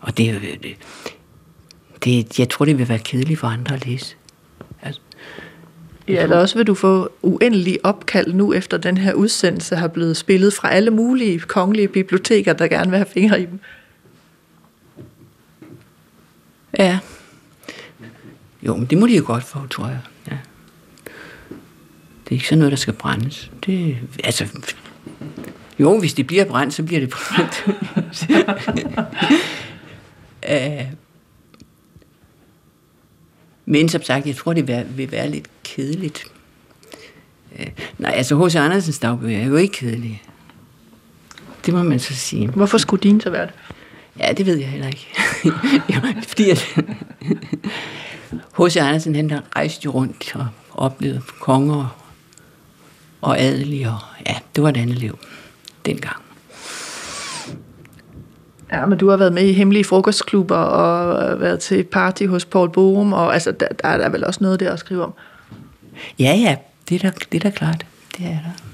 [0.00, 0.76] Og det, det,
[2.04, 4.16] det, jeg tror, det vil være kedeligt for andre at læse.
[6.08, 10.16] Ja, eller også vil du få uendelig opkald nu, efter den her udsendelse har blevet
[10.16, 13.60] spillet fra alle mulige kongelige biblioteker, der gerne vil have fingre i dem.
[16.78, 16.98] Ja.
[18.62, 20.00] Jo, men det må de jo godt få, tror jeg.
[20.30, 20.36] Ja.
[22.24, 23.50] Det er ikke sådan noget, der skal brændes.
[23.66, 24.46] Det, altså,
[25.78, 27.64] jo, hvis det bliver brændt, så bliver det brændt.
[30.48, 30.92] uh,
[33.66, 36.24] men som sagt, jeg tror, det vil være lidt kedeligt
[37.58, 37.66] Øh,
[37.98, 38.56] nej, altså H.C.
[38.56, 40.22] Andersens dagbøger er jo ikke kedelige.
[41.66, 42.48] Det må man så sige.
[42.48, 43.54] Hvorfor skulle din så være det?
[44.18, 45.08] Ja, det ved jeg heller ikke.
[45.94, 46.58] jo, fordi at
[48.58, 48.76] H.C.
[48.76, 51.98] Andersen, han har rejst jo rundt og oplevet konger
[53.20, 55.18] og adelige, og ja, det var et andet liv
[55.86, 56.16] dengang.
[58.72, 62.70] Ja, men du har været med i hemmelige frokostklubber og været til party hos Paul
[62.70, 65.14] Borum, og altså, der, der er der vel også noget der at skrive om.
[66.18, 66.56] Ja, ja,
[66.88, 67.86] det er da, det er da klart.
[68.18, 68.72] Det er der.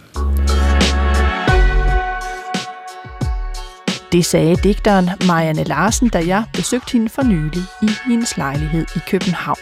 [4.13, 8.99] Det sagde digteren Marianne Larsen, da jeg besøgte hende for nylig i hendes lejlighed i
[9.11, 9.59] København.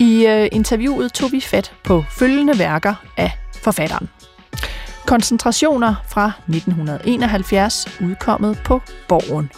[0.00, 3.30] I øh, interviewet tog vi fat på følgende værker af
[3.62, 4.08] forfatteren.
[5.06, 9.50] Koncentrationer fra 1971, udkommet på Borgen.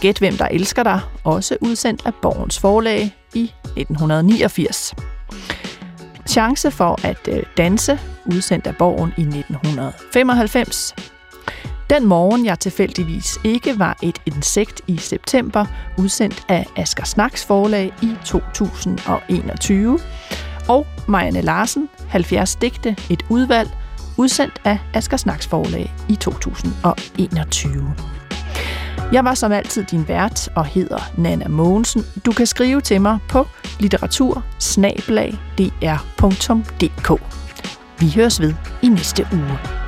[0.00, 4.94] Gæt hvem der elsker dig, også udsendt af Borgens forlag i 1989.
[6.28, 10.94] Chance for at øh, danse, udsendt af Borgen i 1995.
[11.90, 15.66] Den morgen, jeg tilfældigvis ikke var et insekt i september,
[15.98, 19.98] udsendt af Asger Snaks forlag i 2021.
[20.68, 23.70] Og Marianne Larsen, 70 digte, et udvalg,
[24.18, 27.94] udsendt af Asger Snaks forlag i 2021.
[29.12, 32.02] Jeg var som altid din vært og hedder Nana Mogensen.
[32.26, 33.46] Du kan skrive til mig på
[33.80, 34.44] litteratur
[38.00, 39.87] Vi høres ved i næste uge.